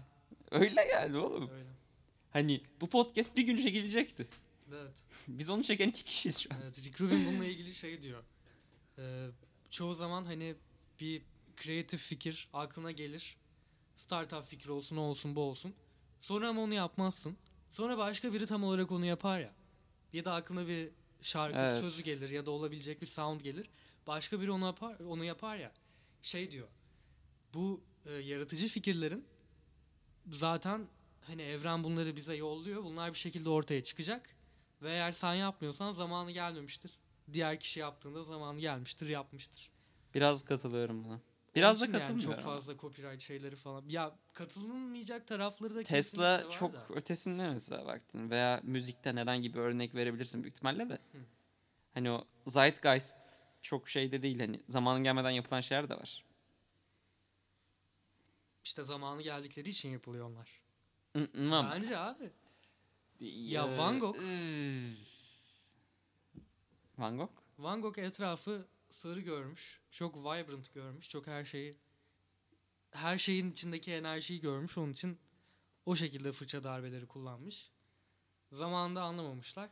Öyle 0.50 0.80
yani 0.82 1.16
oğlum. 1.16 1.50
öyle. 1.50 1.68
Hani 2.30 2.60
bu 2.80 2.86
podcast 2.88 3.36
bir 3.36 3.42
gün 3.42 3.56
çekilecekti. 3.56 4.28
Evet. 4.72 5.02
Biz 5.28 5.50
onu 5.50 5.62
çeken 5.64 5.88
iki 5.88 6.04
kişiyiz 6.04 6.38
şu 6.38 6.54
an. 6.54 6.60
Evet, 6.62 6.78
Rick 6.84 7.00
Rubin 7.00 7.26
bununla 7.26 7.44
ilgili 7.44 7.74
şey 7.74 8.02
diyor. 8.02 8.22
Ee, 8.98 9.26
çoğu 9.70 9.94
zaman 9.94 10.24
hani 10.24 10.54
bir 11.00 11.22
kreatif 11.56 12.00
fikir 12.00 12.48
aklına 12.52 12.90
gelir. 12.90 13.36
Startup 13.96 14.46
fikri 14.46 14.70
olsun, 14.70 14.96
o 14.96 15.00
olsun, 15.00 15.34
bu 15.36 15.40
olsun. 15.40 15.74
Sonra 16.20 16.48
ama 16.48 16.62
onu 16.62 16.74
yapmazsın. 16.74 17.36
Sonra 17.70 17.98
başka 17.98 18.32
biri 18.32 18.46
tam 18.46 18.64
olarak 18.64 18.92
onu 18.92 19.04
yapar 19.04 19.40
ya. 19.40 19.52
Ya 20.12 20.24
da 20.24 20.34
aklına 20.34 20.68
bir 20.68 20.88
şarkı 21.22 21.58
Evet. 21.58 21.80
sözü 21.80 22.02
gelir 22.02 22.30
ya 22.30 22.46
da 22.46 22.50
olabilecek 22.50 23.02
bir 23.02 23.06
sound 23.06 23.40
gelir. 23.40 23.66
Başka 24.08 24.40
biri 24.40 24.50
onu 24.50 24.64
yapar, 24.66 25.00
onu 25.00 25.24
yapar 25.24 25.56
ya. 25.56 25.72
Şey 26.22 26.50
diyor. 26.50 26.68
Bu 27.54 27.80
e, 28.06 28.12
yaratıcı 28.12 28.68
fikirlerin 28.68 29.24
zaten 30.32 30.86
hani 31.20 31.42
evren 31.42 31.84
bunları 31.84 32.16
bize 32.16 32.34
yolluyor. 32.34 32.84
Bunlar 32.84 33.12
bir 33.12 33.18
şekilde 33.18 33.48
ortaya 33.48 33.82
çıkacak. 33.82 34.30
Ve 34.82 34.90
eğer 34.90 35.12
sen 35.12 35.34
yapmıyorsan 35.34 35.92
zamanı 35.92 36.30
gelmemiştir. 36.30 36.98
Diğer 37.32 37.60
kişi 37.60 37.80
yaptığında 37.80 38.24
zamanı 38.24 38.60
gelmiştir, 38.60 39.08
yapmıştır. 39.08 39.70
Biraz 40.14 40.44
katılıyorum 40.44 41.04
buna. 41.04 41.20
Biraz 41.54 41.80
da 41.80 41.92
katılmıyorum. 41.92 42.30
Yani 42.30 42.42
çok 42.42 42.52
fazla 42.52 42.76
copyright 42.76 43.20
şeyleri 43.20 43.56
falan. 43.56 43.84
Ya 43.88 44.16
katılınmayacak 44.32 45.26
tarafları 45.26 45.74
da 45.74 45.82
Tesla 45.82 46.50
çok 46.50 46.72
da. 46.72 46.86
ötesinde 46.94 47.48
mesela 47.48 47.86
baktın 47.86 48.30
veya 48.30 48.60
müzikten 48.62 49.16
herhangi 49.16 49.54
bir 49.54 49.58
örnek 49.58 49.94
verebilirsin 49.94 50.42
büyük 50.42 50.54
ihtimalle 50.54 50.88
de. 50.88 50.98
Hani 51.94 52.10
o 52.10 52.24
zeitgeist 52.46 53.27
çok 53.62 53.88
şeyde 53.88 54.22
değil 54.22 54.40
hani 54.40 54.60
zamanın 54.68 55.04
gelmeden 55.04 55.30
yapılan 55.30 55.60
şeyler 55.60 55.88
de 55.88 55.94
var. 55.94 56.24
İşte 58.64 58.84
zamanı 58.84 59.22
geldikleri 59.22 59.68
için 59.68 59.88
yapılıyor 59.90 60.26
onlar. 60.30 60.48
Bence 61.74 61.98
abi. 61.98 62.30
Ya 63.20 63.66
Ya 63.66 63.78
Van 63.78 63.98
Gogh- 63.98 64.22
Van 66.98 67.16
Gogh? 67.18 67.30
Van 67.58 67.82
Gogh 67.82 67.98
etrafı 67.98 68.66
sarı 68.90 69.20
görmüş. 69.20 69.80
Çok 69.90 70.16
vibrant 70.16 70.74
görmüş. 70.74 71.08
Çok 71.08 71.26
her 71.26 71.44
şeyi 71.44 71.76
her 72.90 73.18
şeyin 73.18 73.50
içindeki 73.52 73.92
enerjiyi 73.92 74.40
görmüş. 74.40 74.78
Onun 74.78 74.92
için 74.92 75.18
o 75.86 75.96
şekilde 75.96 76.32
fırça 76.32 76.64
darbeleri 76.64 77.06
kullanmış. 77.06 77.70
Zamanında 78.52 79.02
anlamamışlar. 79.02 79.70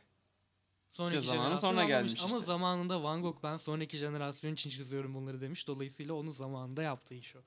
Sonraki 0.91 1.17
İşte 1.17 1.27
zamanı 1.29 1.57
sonra 1.57 1.69
anlamış. 1.71 1.87
gelmiş 1.87 2.19
Ama 2.19 2.27
işte. 2.37 2.45
zamanında 2.45 3.03
Van 3.03 3.21
Gogh 3.21 3.43
ben 3.43 3.57
sonraki 3.57 3.97
jenerasyon 3.97 4.53
için 4.53 4.69
çiziyorum 4.69 5.13
bunları 5.15 5.41
demiş. 5.41 5.67
Dolayısıyla 5.67 6.13
onun 6.13 6.31
zamanında 6.31 6.81
yaptığı 6.83 7.13
iş 7.15 7.35
o. 7.35 7.39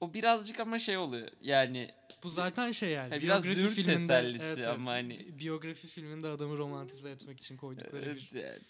O 0.00 0.14
birazcık 0.14 0.60
ama 0.60 0.78
şey 0.78 0.96
oluyor. 0.98 1.28
Yani 1.40 1.90
Bu 2.22 2.30
zaten 2.30 2.70
şey 2.70 2.90
yani. 2.90 3.14
Ha, 3.14 3.20
biraz 3.20 3.42
züğürt 3.44 3.70
filminde- 3.70 3.86
tesellisi 3.96 4.68
ama 4.68 4.90
hani- 4.92 5.18
bi- 5.18 5.38
Biyografi 5.38 5.86
filminde 5.88 6.28
adamı 6.28 6.58
romantize 6.58 7.10
etmek 7.10 7.40
için 7.40 7.56
koydukları 7.56 8.04
Evet 8.06 8.32
bir... 8.34 8.40
yani. 8.42 8.60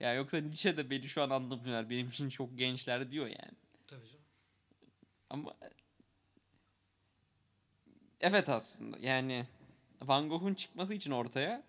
Ya 0.00 0.14
yoksa 0.14 0.36
Nietzsche 0.38 0.76
de 0.76 0.90
beni 0.90 1.08
şu 1.08 1.22
an 1.22 1.30
anlamıyorlar. 1.30 1.90
Benim 1.90 2.08
için 2.08 2.28
çok 2.28 2.58
gençler 2.58 3.10
diyor 3.10 3.26
yani. 3.26 3.52
Tabii 3.86 4.06
canım. 4.06 4.24
Ama 5.30 5.54
evet 8.20 8.48
aslında 8.48 8.98
yani 9.00 9.46
Van 10.08 10.28
Gogh'un 10.28 10.54
çıkması 10.54 10.94
için 10.94 11.10
ortaya 11.10 11.64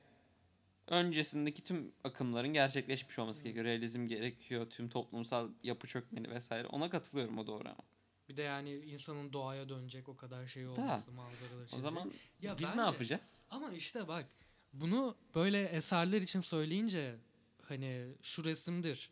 öncesindeki 0.88 1.64
tüm 1.64 1.92
akımların 2.04 2.54
gerçekleşmiş 2.54 3.20
olması 3.20 3.44
gerekiyor. 3.44 3.66
Realizm 3.66 4.08
gerekiyor, 4.08 4.70
tüm 4.70 4.90
toplumsal 4.90 5.50
yapı 5.64 5.88
çökmeni 5.88 6.30
vesaire. 6.30 6.68
Ona 6.68 6.90
katılıyorum 6.90 7.38
o 7.38 7.48
doğru 7.48 7.64
ama. 7.70 7.84
Bir 8.30 8.38
de 8.38 8.42
yani 8.42 8.76
insanın 8.76 9.34
doğaya 9.34 9.70
dönecek 9.70 10.10
o 10.10 10.16
kadar 10.16 10.48
şey 10.48 10.68
olması, 10.68 11.12
manzaraları. 11.12 11.68
O 11.76 11.80
zaman 11.80 12.12
Ya 12.42 12.58
biz 12.58 12.68
bence- 12.68 12.78
ne 12.78 12.82
yapacağız? 12.82 13.44
Ama 13.50 13.72
işte 13.72 14.08
bak 14.08 14.26
bunu 14.74 15.16
böyle 15.36 15.64
eserler 15.64 16.22
için 16.22 16.42
söyleyince 16.42 17.16
hani 17.62 18.16
şu 18.22 18.46
resimdir, 18.46 19.10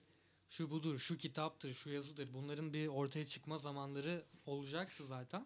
şu 0.50 0.72
budur, 0.72 1.00
şu 1.00 1.18
kitaptır, 1.18 1.74
şu 1.74 1.90
yazıdır. 1.90 2.34
Bunların 2.34 2.74
bir 2.74 2.88
ortaya 2.88 3.26
çıkma 3.26 3.58
zamanları 3.58 4.26
olacaktı 4.46 5.06
zaten. 5.06 5.46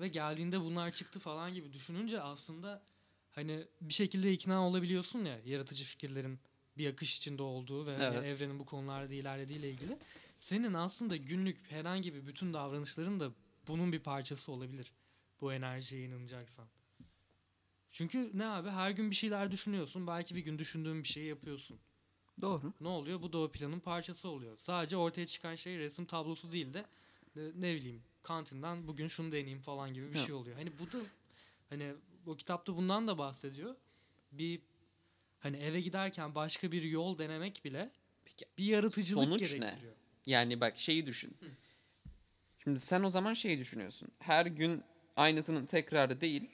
Ve 0.00 0.08
geldiğinde 0.08 0.60
bunlar 0.60 0.92
çıktı 0.92 1.20
falan 1.20 1.54
gibi 1.54 1.72
düşününce 1.72 2.20
aslında 2.20 2.82
hani 3.36 3.64
bir 3.80 3.94
şekilde 3.94 4.32
ikna 4.32 4.66
olabiliyorsun 4.68 5.24
ya 5.24 5.38
yaratıcı 5.44 5.84
fikirlerin 5.84 6.38
bir 6.78 6.86
akış 6.92 7.18
içinde 7.18 7.42
olduğu 7.42 7.86
ve 7.86 7.96
hani 7.96 8.16
Evet. 8.16 8.24
evrenin 8.24 8.58
bu 8.58 8.64
konularda 8.66 9.14
ilerlediğiyle 9.14 9.70
ilgili. 9.70 9.98
Senin 10.40 10.74
aslında 10.74 11.16
günlük 11.16 11.70
herhangi 11.70 12.14
bir 12.14 12.26
bütün 12.26 12.54
davranışların 12.54 13.20
da 13.20 13.30
bunun 13.68 13.92
bir 13.92 13.98
parçası 14.00 14.52
olabilir. 14.52 14.92
Bu 15.40 15.52
enerjiye 15.52 16.04
inanacaksan. 16.04 16.66
Çünkü 17.92 18.30
ne 18.34 18.46
abi 18.46 18.68
her 18.70 18.90
gün 18.90 19.10
bir 19.10 19.16
şeyler 19.16 19.50
düşünüyorsun. 19.52 20.06
Belki 20.06 20.34
bir 20.34 20.40
gün 20.40 20.58
düşündüğün 20.58 21.02
bir 21.02 21.08
şeyi 21.08 21.26
yapıyorsun. 21.28 21.78
Doğru. 22.40 22.72
Ne 22.80 22.88
oluyor? 22.88 23.22
Bu 23.22 23.32
da 23.32 23.38
o 23.38 23.48
planın 23.52 23.80
parçası 23.80 24.28
oluyor. 24.28 24.58
Sadece 24.58 24.96
ortaya 24.96 25.26
çıkan 25.26 25.56
şey 25.56 25.78
resim 25.78 26.04
tablosu 26.06 26.52
değil 26.52 26.74
de 26.74 26.84
ne, 27.36 27.42
ne 27.54 27.74
bileyim 27.74 28.02
kantinden 28.22 28.86
bugün 28.88 29.08
şunu 29.08 29.32
deneyeyim 29.32 29.60
falan 29.60 29.94
gibi 29.94 30.12
bir 30.12 30.18
Ya. 30.18 30.26
şey 30.26 30.34
oluyor. 30.34 30.56
Hani 30.56 30.78
bu 30.78 30.92
da 30.92 30.98
hani 31.70 31.94
o 32.26 32.36
kitapta 32.36 32.76
bundan 32.76 33.08
da 33.08 33.18
bahsediyor. 33.18 33.76
Bir 34.32 34.60
hani 35.38 35.56
eve 35.56 35.80
giderken 35.80 36.34
başka 36.34 36.72
bir 36.72 36.82
yol 36.82 37.18
denemek 37.18 37.64
bile 37.64 37.90
Peki, 38.24 38.44
bir 38.58 38.64
yaratıcılık 38.64 39.24
sonuç 39.24 39.52
ne? 39.52 39.58
gerektiriyor. 39.58 39.94
Yani 40.26 40.60
bak 40.60 40.78
şeyi 40.78 41.06
düşün. 41.06 41.36
Şimdi 42.64 42.80
sen 42.80 43.02
o 43.02 43.10
zaman 43.10 43.34
şeyi 43.34 43.58
düşünüyorsun. 43.58 44.08
Her 44.18 44.46
gün 44.46 44.82
aynısının 45.16 45.66
tekrarı 45.66 46.20
değil. 46.20 46.50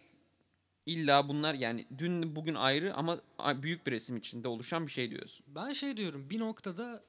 İlla 0.87 1.29
bunlar 1.29 1.55
yani 1.55 1.87
dün 1.99 2.37
bugün 2.37 2.55
ayrı 2.55 2.95
ama 2.95 3.21
büyük 3.63 3.87
bir 3.87 3.93
resim 3.93 4.17
içinde 4.17 4.49
oluşan 4.49 4.87
bir 4.87 4.93
şey 4.93 5.11
diyorsun. 5.11 5.47
Ben 5.49 5.73
şey 5.73 5.97
diyorum 5.97 6.31
bir 6.31 6.39
noktada 6.39 7.05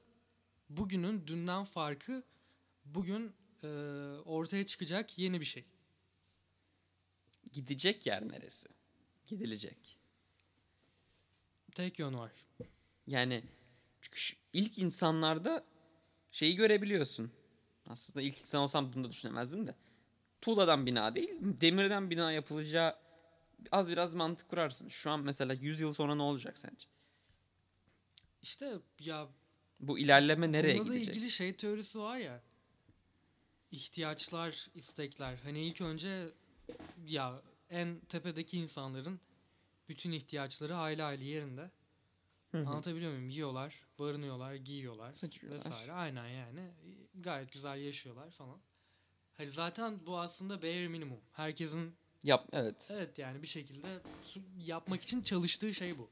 bugünün 0.68 1.26
dünden 1.26 1.64
farkı 1.64 2.22
bugün 2.84 3.32
e, 3.62 3.68
ortaya 4.24 4.66
çıkacak 4.66 5.18
yeni 5.18 5.40
bir 5.40 5.44
şey. 5.44 5.64
Gidecek 7.54 8.06
yer 8.06 8.28
neresi? 8.28 8.68
Gidilecek. 9.26 9.98
Tek 11.74 11.98
yön 11.98 12.18
var. 12.18 12.32
Yani 13.06 13.42
çünkü 14.00 14.20
ilk 14.52 14.78
insanlarda 14.78 15.64
şeyi 16.30 16.56
görebiliyorsun. 16.56 17.32
Aslında 17.86 18.22
ilk 18.22 18.40
insan 18.40 18.62
olsam 18.62 18.92
bunu 18.92 19.04
da 19.04 19.10
düşünemezdim 19.10 19.66
de. 19.66 19.74
Tuğladan 20.40 20.86
bina 20.86 21.14
değil, 21.14 21.30
demirden 21.40 22.10
bina 22.10 22.32
yapılacağı 22.32 22.96
az 23.72 23.88
biraz 23.90 24.14
mantık 24.14 24.48
kurarsın. 24.48 24.88
Şu 24.88 25.10
an 25.10 25.20
mesela 25.20 25.52
100 25.52 25.80
yıl 25.80 25.92
sonra 25.94 26.14
ne 26.14 26.22
olacak 26.22 26.58
sence? 26.58 26.86
İşte 28.42 28.74
ya 29.00 29.28
Bu 29.80 29.98
ilerleme 29.98 30.52
nereye 30.52 30.78
bununla 30.78 30.94
gidecek? 30.94 31.16
ilgili 31.16 31.30
şey 31.30 31.56
teorisi 31.56 31.98
var 31.98 32.16
ya. 32.16 32.42
ihtiyaçlar, 33.70 34.68
istekler. 34.74 35.36
Hani 35.44 35.60
ilk 35.68 35.80
önce 35.80 36.28
ya 37.06 37.42
en 37.70 38.00
tepedeki 38.00 38.58
insanların 38.58 39.20
bütün 39.88 40.12
ihtiyaçları 40.12 40.72
hayli 40.72 41.02
hayli 41.02 41.24
yerinde. 41.24 41.70
Hı 42.50 42.58
hı. 42.58 42.68
Anlatabiliyor 42.68 43.12
muyum? 43.12 43.28
Yiyorlar, 43.28 43.74
barınıyorlar, 43.98 44.54
giyiyorlar 44.54 45.12
Sıçıyorlar. 45.12 45.58
vesaire. 45.58 45.92
Aynen 45.92 46.28
yani. 46.28 46.70
Gayet 47.14 47.52
güzel 47.52 47.78
yaşıyorlar 47.78 48.30
falan. 48.30 48.58
Hani 49.36 49.50
zaten 49.50 50.06
bu 50.06 50.18
aslında 50.18 50.62
bare 50.62 50.88
minimum. 50.88 51.20
Herkesin 51.32 51.94
Yap 52.24 52.48
evet. 52.52 52.90
Evet 52.94 53.18
yani 53.18 53.42
bir 53.42 53.46
şekilde 53.46 54.00
yapmak 54.58 55.02
için 55.02 55.22
çalıştığı 55.22 55.74
şey 55.74 55.98
bu. 55.98 56.10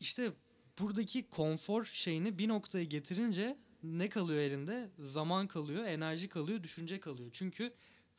İşte 0.00 0.32
buradaki 0.78 1.28
konfor 1.28 1.84
şeyini 1.84 2.38
bir 2.38 2.48
noktaya 2.48 2.84
getirince 2.84 3.58
ne 3.82 4.08
kalıyor 4.08 4.40
elinde? 4.40 4.90
Zaman 4.98 5.46
kalıyor, 5.46 5.84
enerji 5.84 6.28
kalıyor, 6.28 6.62
düşünce 6.62 7.00
kalıyor. 7.00 7.30
Çünkü 7.32 7.72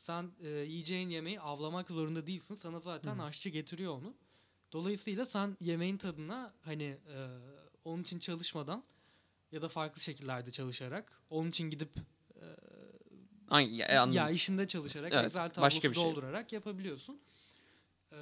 sen 0.04 0.30
e, 0.42 0.48
yiyeceğin 0.48 1.08
yemeği 1.08 1.40
avlamak 1.40 1.88
zorunda 1.88 2.26
değilsin. 2.26 2.54
Sana 2.54 2.80
zaten 2.80 3.18
Hı. 3.18 3.22
aşçı 3.22 3.48
getiriyor 3.48 3.92
onu. 3.92 4.14
Dolayısıyla 4.72 5.26
sen 5.26 5.56
yemeğin 5.60 5.96
tadına 5.96 6.54
hani 6.62 6.84
e, 6.84 7.16
onun 7.84 8.02
için 8.02 8.18
çalışmadan 8.18 8.84
ya 9.52 9.62
da 9.62 9.68
farklı 9.68 10.00
şekillerde 10.00 10.50
çalışarak 10.50 11.22
onun 11.30 11.48
için 11.48 11.70
gidip 11.70 11.90
Ay, 13.48 13.76
ya, 13.76 14.02
anladım. 14.02 14.16
ya 14.18 14.30
işinde 14.30 14.68
çalışarak 14.68 15.12
Evet, 15.12 15.26
Excel 15.26 15.48
tablosu 15.48 15.60
başka 15.60 15.90
bir 15.90 15.94
şey. 15.94 16.04
doldurarak 16.04 16.52
yapabiliyorsun. 16.52 17.20
Ee, 18.12 18.16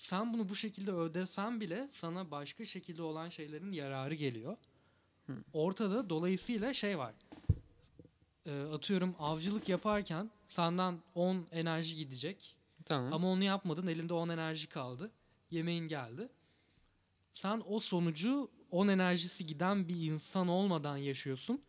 sen 0.00 0.32
bunu 0.32 0.48
bu 0.48 0.56
şekilde 0.56 0.92
ödesen 0.92 1.60
bile 1.60 1.88
sana 1.92 2.30
başka 2.30 2.64
şekilde 2.66 3.02
olan 3.02 3.28
şeylerin 3.28 3.72
yararı 3.72 4.14
geliyor. 4.14 4.56
Hı. 5.26 5.32
Ortada 5.52 6.10
dolayısıyla 6.10 6.74
şey 6.74 6.98
var. 6.98 7.14
Ee, 8.46 8.62
atıyorum 8.62 9.14
avcılık 9.18 9.68
yaparken 9.68 10.30
senden 10.48 10.98
10 11.14 11.46
enerji 11.52 11.96
gidecek. 11.96 12.56
tamam. 12.84 13.12
Ama 13.12 13.28
onu 13.28 13.44
yapmadın 13.44 13.86
elinde 13.86 14.14
10 14.14 14.28
enerji 14.28 14.68
kaldı. 14.68 15.10
Yemeğin 15.50 15.88
geldi. 15.88 16.28
Sen 17.32 17.62
o 17.66 17.80
sonucu 17.80 18.50
10 18.70 18.88
enerjisi 18.88 19.46
giden 19.46 19.88
bir 19.88 20.12
insan 20.12 20.48
olmadan 20.48 20.96
yaşıyorsun. 20.96 21.62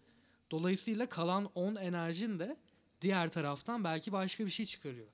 Dolayısıyla 0.51 1.09
kalan 1.09 1.49
10 1.55 1.75
enerjin 1.75 2.39
de 2.39 2.57
diğer 3.01 3.29
taraftan 3.29 3.83
belki 3.83 4.11
başka 4.11 4.45
bir 4.45 4.51
şey 4.51 4.65
çıkarıyor. 4.65 5.07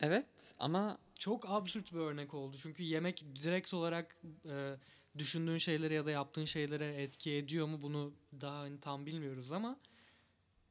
Evet 0.00 0.26
ama 0.58 0.98
Çok 1.22 1.48
absürt 1.48 1.92
bir 1.92 1.98
örnek 1.98 2.34
oldu. 2.34 2.56
Çünkü 2.62 2.82
yemek 2.82 3.24
direkt 3.42 3.74
olarak 3.74 4.16
e, 4.48 4.76
düşündüğün 5.18 5.58
şeylere 5.58 5.94
ya 5.94 6.06
da 6.06 6.10
yaptığın 6.10 6.44
şeylere 6.44 7.02
etki 7.02 7.32
ediyor 7.32 7.66
mu 7.66 7.82
bunu 7.82 8.12
daha 8.40 8.58
hani 8.58 8.80
tam 8.80 9.06
bilmiyoruz 9.06 9.52
ama 9.52 9.76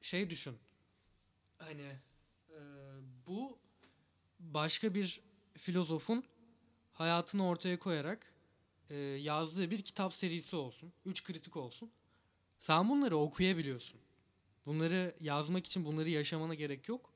şey 0.02 0.30
düşün. 0.30 0.58
Hani 1.58 1.96
e, 2.50 2.60
bu 3.28 3.58
başka 4.40 4.94
bir 4.94 5.22
filozofun 5.58 6.24
hayatını 6.94 7.48
ortaya 7.48 7.80
koyarak 7.80 8.34
e, 8.90 8.96
yazdığı 8.98 9.72
bir 9.72 9.82
kitap 9.82 10.14
serisi 10.14 10.56
olsun. 10.56 10.94
Üç 11.06 11.24
kritik 11.24 11.58
olsun. 11.58 11.92
Sen 12.60 12.90
bunları 12.90 13.18
okuyabiliyorsun. 13.18 14.00
Bunları 14.66 15.16
yazmak 15.20 15.66
için 15.66 15.86
bunları 15.86 16.10
yaşamana 16.10 16.54
gerek 16.54 16.90
yok. 16.90 17.14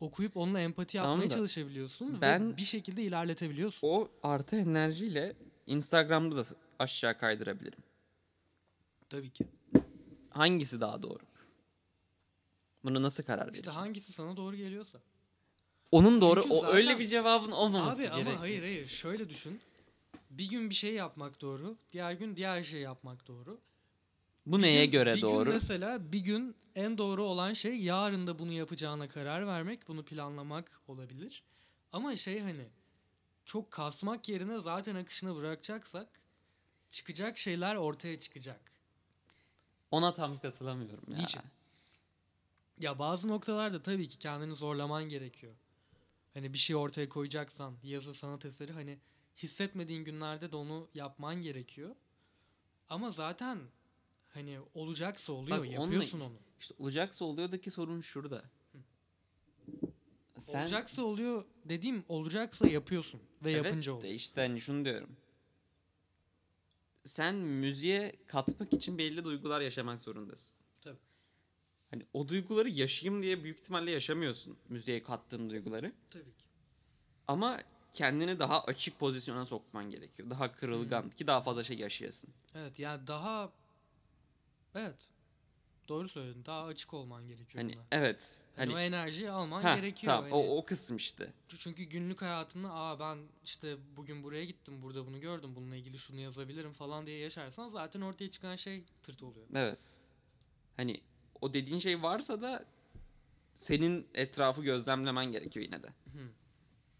Okuyup 0.00 0.36
onunla 0.36 0.60
empati 0.60 0.96
Tamam 0.98 1.10
yapmaya 1.12 1.30
da 1.30 1.34
çalışabiliyorsun 1.36 2.16
ve 2.16 2.20
ben- 2.20 2.56
bir 2.56 2.64
şekilde 2.64 3.02
ilerletebiliyorsun. 3.02 3.88
o 3.88 4.08
artı 4.22 4.56
enerjiyle 4.56 5.36
Instagram'da 5.66 6.36
da 6.36 6.44
aşağı 6.78 7.18
kaydırabilirim. 7.18 7.78
Tabii 9.08 9.30
ki. 9.30 9.46
Hangisi 10.30 10.80
daha 10.80 11.02
doğru? 11.02 11.22
Bunu 12.84 13.02
nasıl 13.02 13.22
karar 13.24 13.46
İşte 13.46 13.52
vereceğim? 13.54 13.78
hangisi 13.78 14.12
sana 14.12 14.36
doğru 14.36 14.56
geliyorsa. 14.56 14.98
Onun 15.92 16.20
doğru 16.20 16.42
Çünkü 16.42 16.54
o 16.54 16.60
zaten- 16.60 16.76
öyle 16.76 16.98
bir 16.98 17.06
cevabın 17.06 17.50
olmaması 17.50 17.96
Abi 18.02 18.02
gerek. 18.16 18.26
ama 18.32 18.40
hayır 18.40 18.60
hayır 18.62 18.86
şöyle 18.86 19.28
düşün. 19.28 19.60
Bir 20.30 20.48
gün 20.48 20.70
bir 20.70 20.74
şey 20.74 20.94
yapmak 20.94 21.40
doğru, 21.40 21.76
diğer 21.92 22.12
gün 22.12 22.36
diğer 22.36 22.62
şey 22.62 22.80
yapmak 22.80 23.28
doğru. 23.28 23.58
Bu 24.46 24.58
Bir 24.58 24.62
neye 24.62 24.84
gün- 24.84 24.92
göre 24.92 25.14
bir 25.16 25.22
doğru? 25.22 25.44
Gün 25.44 25.52
mesela 25.52 26.12
bir 26.12 26.20
gün 26.20 26.56
en 26.74 26.98
doğru 26.98 27.22
olan 27.24 27.52
şey 27.52 27.76
yarın 27.76 28.26
da 28.26 28.38
bunu 28.38 28.52
yapacağına 28.52 29.08
karar 29.08 29.46
vermek, 29.46 29.88
bunu 29.88 30.04
planlamak 30.04 30.80
olabilir. 30.88 31.42
Ama 31.92 32.16
şey 32.16 32.40
hani 32.40 32.68
çok 33.44 33.70
kasmak 33.70 34.28
yerine 34.28 34.60
zaten 34.60 34.94
akışına 34.94 35.36
bırakacaksak 35.36 36.08
çıkacak 36.90 37.38
şeyler 37.38 37.76
ortaya 37.76 38.20
çıkacak. 38.20 38.60
Ona 39.90 40.14
tam 40.14 40.38
katılamıyorum 40.38 41.12
ya. 41.12 41.18
Niçin? 41.18 41.42
Ya 42.78 42.98
bazı 42.98 43.28
noktalarda 43.28 43.82
tabii 43.82 44.08
ki 44.08 44.18
kendini 44.18 44.56
zorlaman 44.56 45.04
gerekiyor. 45.04 45.54
Hani 46.34 46.52
bir 46.52 46.58
şey 46.58 46.76
ortaya 46.76 47.08
koyacaksan 47.08 47.74
yazı 47.82 48.14
sanat 48.14 48.44
eseri 48.44 48.72
hani 48.72 48.98
hissetmediğin 49.36 50.04
günlerde 50.04 50.52
de 50.52 50.56
onu 50.56 50.88
yapman 50.94 51.42
gerekiyor. 51.42 51.94
Ama 52.88 53.10
zaten 53.10 53.58
hani 54.36 54.58
olacaksa 54.74 55.32
oluyor 55.32 55.58
Bak, 55.58 55.66
onunla- 55.66 55.82
yapıyorsun 55.82 56.20
onu. 56.20 56.32
İşte 56.60 56.74
olacaksa 56.78 57.24
oluyordaki 57.24 57.70
sorun 57.70 58.00
şurada. 58.00 58.44
Sen 60.38 60.60
Olacaksa 60.62 61.02
oluyor 61.02 61.44
dediğim 61.64 62.04
olacaksa 62.08 62.66
yapıyorsun 62.68 63.20
ve 63.44 63.52
evet 63.52 63.64
yapınca 63.64 63.92
oluyor. 63.92 64.12
işte 64.14 64.40
hani 64.40 64.60
şunu 64.60 64.84
diyorum. 64.84 65.16
Sen 67.04 67.34
müziğe 67.34 68.12
katmak 68.26 68.72
için 68.72 68.98
belli 68.98 69.24
duygular 69.24 69.60
yaşamak 69.60 70.02
zorundasın. 70.02 70.58
Tabii. 70.80 70.98
Hani 71.90 72.06
o 72.12 72.28
duyguları 72.28 72.68
yaşayayım 72.68 73.22
diye 73.22 73.44
büyük 73.44 73.58
ihtimalle 73.60 73.90
yaşamıyorsun 73.90 74.56
müziğe 74.68 75.02
kattığın 75.02 75.50
duyguları. 75.50 75.92
Tabii 76.10 76.24
ki. 76.24 76.44
Ama 77.28 77.58
kendini 77.92 78.38
daha 78.38 78.64
açık 78.64 78.98
pozisyona 78.98 79.46
sokman 79.46 79.90
gerekiyor. 79.90 80.30
Daha 80.30 80.52
kırılgan 80.52 81.10
ki 81.10 81.26
daha 81.26 81.40
fazla 81.40 81.64
şey 81.64 81.78
yaşayasın. 81.78 82.30
Evet 82.54 82.78
yani 82.78 83.06
daha 83.06 83.52
evet 84.76 85.08
doğru 85.88 86.08
söyledin. 86.08 86.44
Daha 86.44 86.64
açık 86.64 86.94
olman 86.94 87.26
gerekiyor 87.28 87.64
Hani 87.64 87.74
buna. 87.74 87.82
evet. 87.92 88.30
Hani, 88.56 88.72
Hani 88.72 88.74
o 88.74 88.78
enerjiyi 88.78 89.30
alman 89.30 89.62
ha, 89.62 89.76
gerekiyor. 89.76 90.12
tamam 90.14 90.30
Hani- 90.30 90.34
o, 90.34 90.56
o 90.58 90.64
kısım 90.64 90.96
işte. 90.96 91.32
Çünkü 91.58 91.84
günlük 91.84 92.22
hayatını 92.22 92.72
aa 92.74 92.98
ben 93.00 93.18
işte 93.44 93.76
bugün 93.96 94.22
buraya 94.22 94.44
gittim 94.44 94.82
burada 94.82 95.06
bunu 95.06 95.20
gördüm 95.20 95.56
bununla 95.56 95.76
ilgili 95.76 95.98
şunu 95.98 96.20
yazabilirim 96.20 96.72
falan 96.72 97.06
diye 97.06 97.18
yaşarsan 97.18 97.68
zaten 97.68 98.00
ortaya 98.00 98.30
çıkan 98.30 98.56
şey 98.56 98.84
tırt 99.02 99.22
oluyor. 99.22 99.46
Evet. 99.54 99.78
Hani 100.76 101.00
o 101.40 101.54
dediğin 101.54 101.78
şey 101.78 102.02
varsa 102.02 102.42
da 102.42 102.64
senin 103.56 104.08
etrafı 104.14 104.62
gözlemlemen 104.62 105.26
gerekiyor 105.32 105.64
yine 105.66 105.82
de. 105.82 105.86
Hı. 105.88 106.28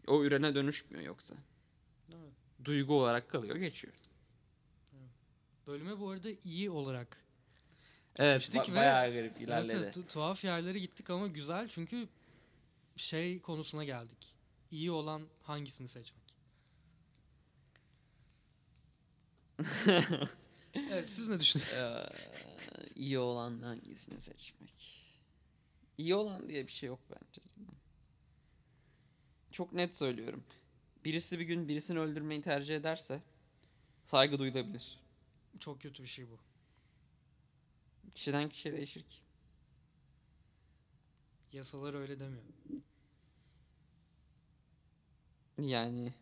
O 0.07 0.25
ürene 0.25 0.55
dönüşmüyor 0.55 1.05
yoksa. 1.05 1.35
Evet. 2.09 2.33
Duygu 2.65 3.01
olarak 3.01 3.31
kalıyor 3.31 3.57
geçiyor. 3.57 3.95
Bölüme 5.67 6.01
bu 6.01 6.11
arada 6.11 6.29
iyi 6.45 6.71
olarak 6.71 7.26
Evet 8.19 8.43
ba- 8.55 8.73
ve- 8.73 8.77
bayağı 8.77 9.13
garip 9.13 9.41
ilerledi. 9.41 9.73
evet, 9.77 9.97
tu- 9.97 10.07
tuhaf 10.07 10.45
yerlere 10.45 10.79
gittik 10.79 11.11
ama 11.11 11.27
güzel 11.27 11.69
çünkü 11.69 12.09
şey 12.97 13.41
konusuna 13.41 13.85
geldik. 13.85 14.35
İyi 14.71 14.91
olan 14.91 15.23
hangisini 15.43 15.89
seçmek? 15.89 16.27
evet 20.75 21.11
siz 21.11 21.29
ne 21.29 21.41
düşünüyorsunuz? 21.41 21.83
Ee, 21.83 22.89
iyi 22.95 23.19
olan 23.19 23.63
hangisini 23.63 24.21
seçmek? 24.21 25.03
İyi 25.99 26.15
olan 26.15 26.49
diye 26.49 26.67
bir 26.67 26.73
şey 26.73 26.87
yok 26.87 27.01
bence. 27.11 27.41
Çok 29.53 29.73
net 29.73 29.95
söylüyorum. 29.95 30.45
Birisi 31.05 31.39
bir 31.39 31.45
gün 31.45 31.69
birisini 31.69 31.99
öldürmeyi 31.99 32.43
tercih 32.43 32.77
ederse 32.77 33.23
saygı 34.05 34.39
duyulabilir. 34.39 34.99
Çok 35.61 35.81
kötü 35.81 36.03
bir 36.03 36.09
şey 36.09 36.25
bu. 36.31 36.39
Kişiden 38.17 38.49
kişiye 38.49 38.75
değişir 38.75 39.03
ki. 39.03 39.17
Yasalar 41.53 41.95
öyle 41.95 42.21
demiyor. 42.21 42.45
Yani 45.59 46.15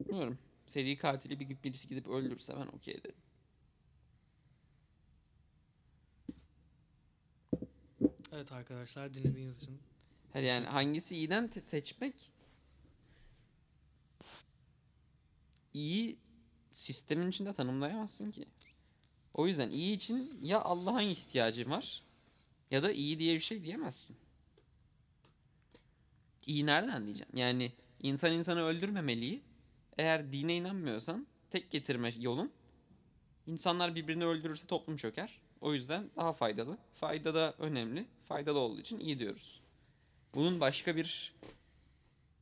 bilmiyorum. 0.00 0.38
Seri 0.66 0.98
katili 0.98 1.40
bir 1.40 1.62
birisi 1.64 1.88
gidip 1.88 2.06
öldürse 2.06 2.56
ben 2.56 2.66
okey 2.66 2.94
ederim. 2.94 3.16
Evet 8.32 8.52
arkadaşlar 8.52 9.14
dinlediğiniz 9.14 9.62
için 9.62 9.80
Hayır 10.32 10.46
yani 10.46 10.66
hangisi 10.66 11.16
iyiden 11.16 11.46
seçmek 11.46 12.32
iyi 15.74 16.18
sistemin 16.72 17.28
içinde 17.28 17.52
tanımlayamazsın 17.52 18.30
ki. 18.30 18.46
O 19.36 19.46
yüzden 19.46 19.70
iyi 19.70 19.96
için 19.96 20.38
ya 20.42 20.60
Allah'ın 20.62 21.02
ihtiyacın 21.02 21.70
var 21.70 22.02
ya 22.70 22.82
da 22.82 22.92
iyi 22.92 23.18
diye 23.18 23.34
bir 23.34 23.40
şey 23.40 23.62
diyemezsin. 23.62 24.16
İyi 26.46 26.66
nereden 26.66 27.04
diyeceksin? 27.04 27.36
Yani 27.36 27.72
insan 28.02 28.32
insanı 28.32 28.62
öldürmemeli. 28.62 29.40
Eğer 29.98 30.32
dine 30.32 30.56
inanmıyorsan 30.56 31.26
tek 31.50 31.70
getirme 31.70 32.12
yolun 32.18 32.52
insanlar 33.46 33.94
birbirini 33.94 34.24
öldürürse 34.24 34.66
toplum 34.66 34.96
çöker. 34.96 35.38
O 35.60 35.74
yüzden 35.74 36.10
daha 36.16 36.32
faydalı. 36.32 36.78
Fayda 36.94 37.34
da 37.34 37.54
önemli. 37.58 38.06
Faydalı 38.24 38.58
olduğu 38.58 38.80
için 38.80 39.00
iyi 39.00 39.18
diyoruz. 39.18 39.60
Bunun 40.34 40.60
başka 40.60 40.96
bir 40.96 41.34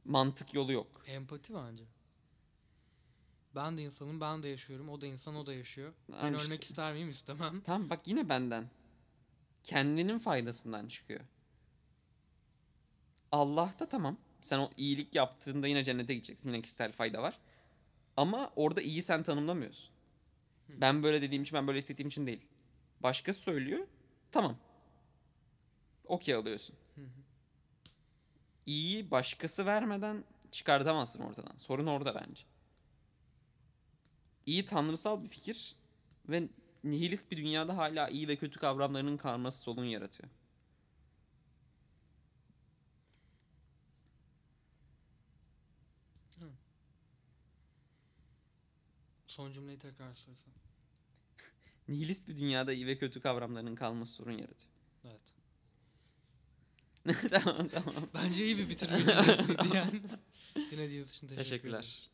mantık 0.04 0.54
yolu 0.54 0.72
yok. 0.72 1.02
empati 1.06 1.54
bence. 1.54 1.84
Ben 3.54 3.78
de 3.78 3.82
insanım, 3.82 4.20
ben 4.20 4.42
de 4.42 4.48
yaşıyorum. 4.48 4.88
O 4.88 5.00
da 5.00 5.06
insan, 5.06 5.36
o 5.36 5.46
da 5.46 5.54
yaşıyor. 5.54 5.92
Ben 6.08 6.16
Ama 6.18 6.36
işte- 6.36 6.46
ölmek 6.46 6.64
ister 6.64 6.92
miyim? 6.92 7.10
İstemem. 7.10 7.60
Tamam 7.60 7.90
bak 7.90 8.00
yine 8.08 8.28
benden. 8.28 8.70
Kendinin 9.64 10.18
faydasından 10.18 10.88
çıkıyor. 10.88 11.20
Allah'ta 13.32 13.88
tamam. 13.88 14.16
Sen 14.40 14.58
o 14.58 14.70
iyilik 14.76 15.14
yaptığında 15.14 15.66
yine 15.66 15.84
cennete 15.84 16.14
gideceksin. 16.14 16.48
Yine 16.48 16.62
kişisel 16.62 16.92
fayda 16.92 17.22
var. 17.22 17.38
Ama 18.16 18.52
orada 18.56 18.82
iyi 18.82 19.02
sen 19.02 19.22
tanımlamıyorsun. 19.22 19.94
Ben 20.68 21.02
böyle 21.02 21.22
dediğim 21.22 21.42
için 21.42 21.54
ben 21.56 21.66
böyle 21.66 21.78
hissettiğim 21.78 22.08
için 22.08 22.26
değil. 22.26 22.46
Başkası 23.00 23.40
söylüyor. 23.40 23.86
Tamam. 24.32 24.56
Okey 26.04 26.34
alıyorsun. 26.34 26.76
İyiyi 28.66 29.10
başkası 29.10 29.66
vermeden 29.66 30.24
çıkartamazsın 30.50 31.20
ortadan. 31.20 31.56
Sorun 31.56 31.86
orada 31.86 32.14
bence. 32.14 32.42
İyi 34.46 34.66
tanrısal 34.66 35.24
bir 35.24 35.28
fikir 35.28 35.76
ve 36.28 36.48
nihilist 36.84 37.30
bir 37.30 37.36
dünyada 37.36 37.76
hala 37.76 38.08
iyi 38.08 38.28
ve 38.28 38.36
kötü 38.36 38.60
kavramlarının 38.60 39.16
karması 39.16 39.60
sorun 39.60 39.84
yaratıyor. 39.84 40.30
Son 49.34 49.52
cümleyi 49.52 49.78
tekrar 49.78 50.14
söylesem. 50.14 50.52
Nihilist 51.88 52.28
bir 52.28 52.36
dünyada 52.36 52.72
iyi 52.72 52.86
ve 52.86 52.98
kötü 52.98 53.20
kavramlarının 53.20 53.74
kalması 53.74 54.12
sorun 54.12 54.32
yaratıyor. 54.32 54.72
Evet. 55.04 55.34
tamam 57.30 57.68
tamam. 57.68 57.94
Bence 58.14 58.44
iyi 58.44 58.58
bir 58.58 58.68
bitirme 58.68 58.98
cümlesiydi 58.98 59.76
yani. 59.76 60.02
Dinlediğiniz 60.70 61.10
için 61.10 61.28
teşekkür 61.28 61.68
ederim. 61.68 61.80
Teşekkürler. 61.80 62.13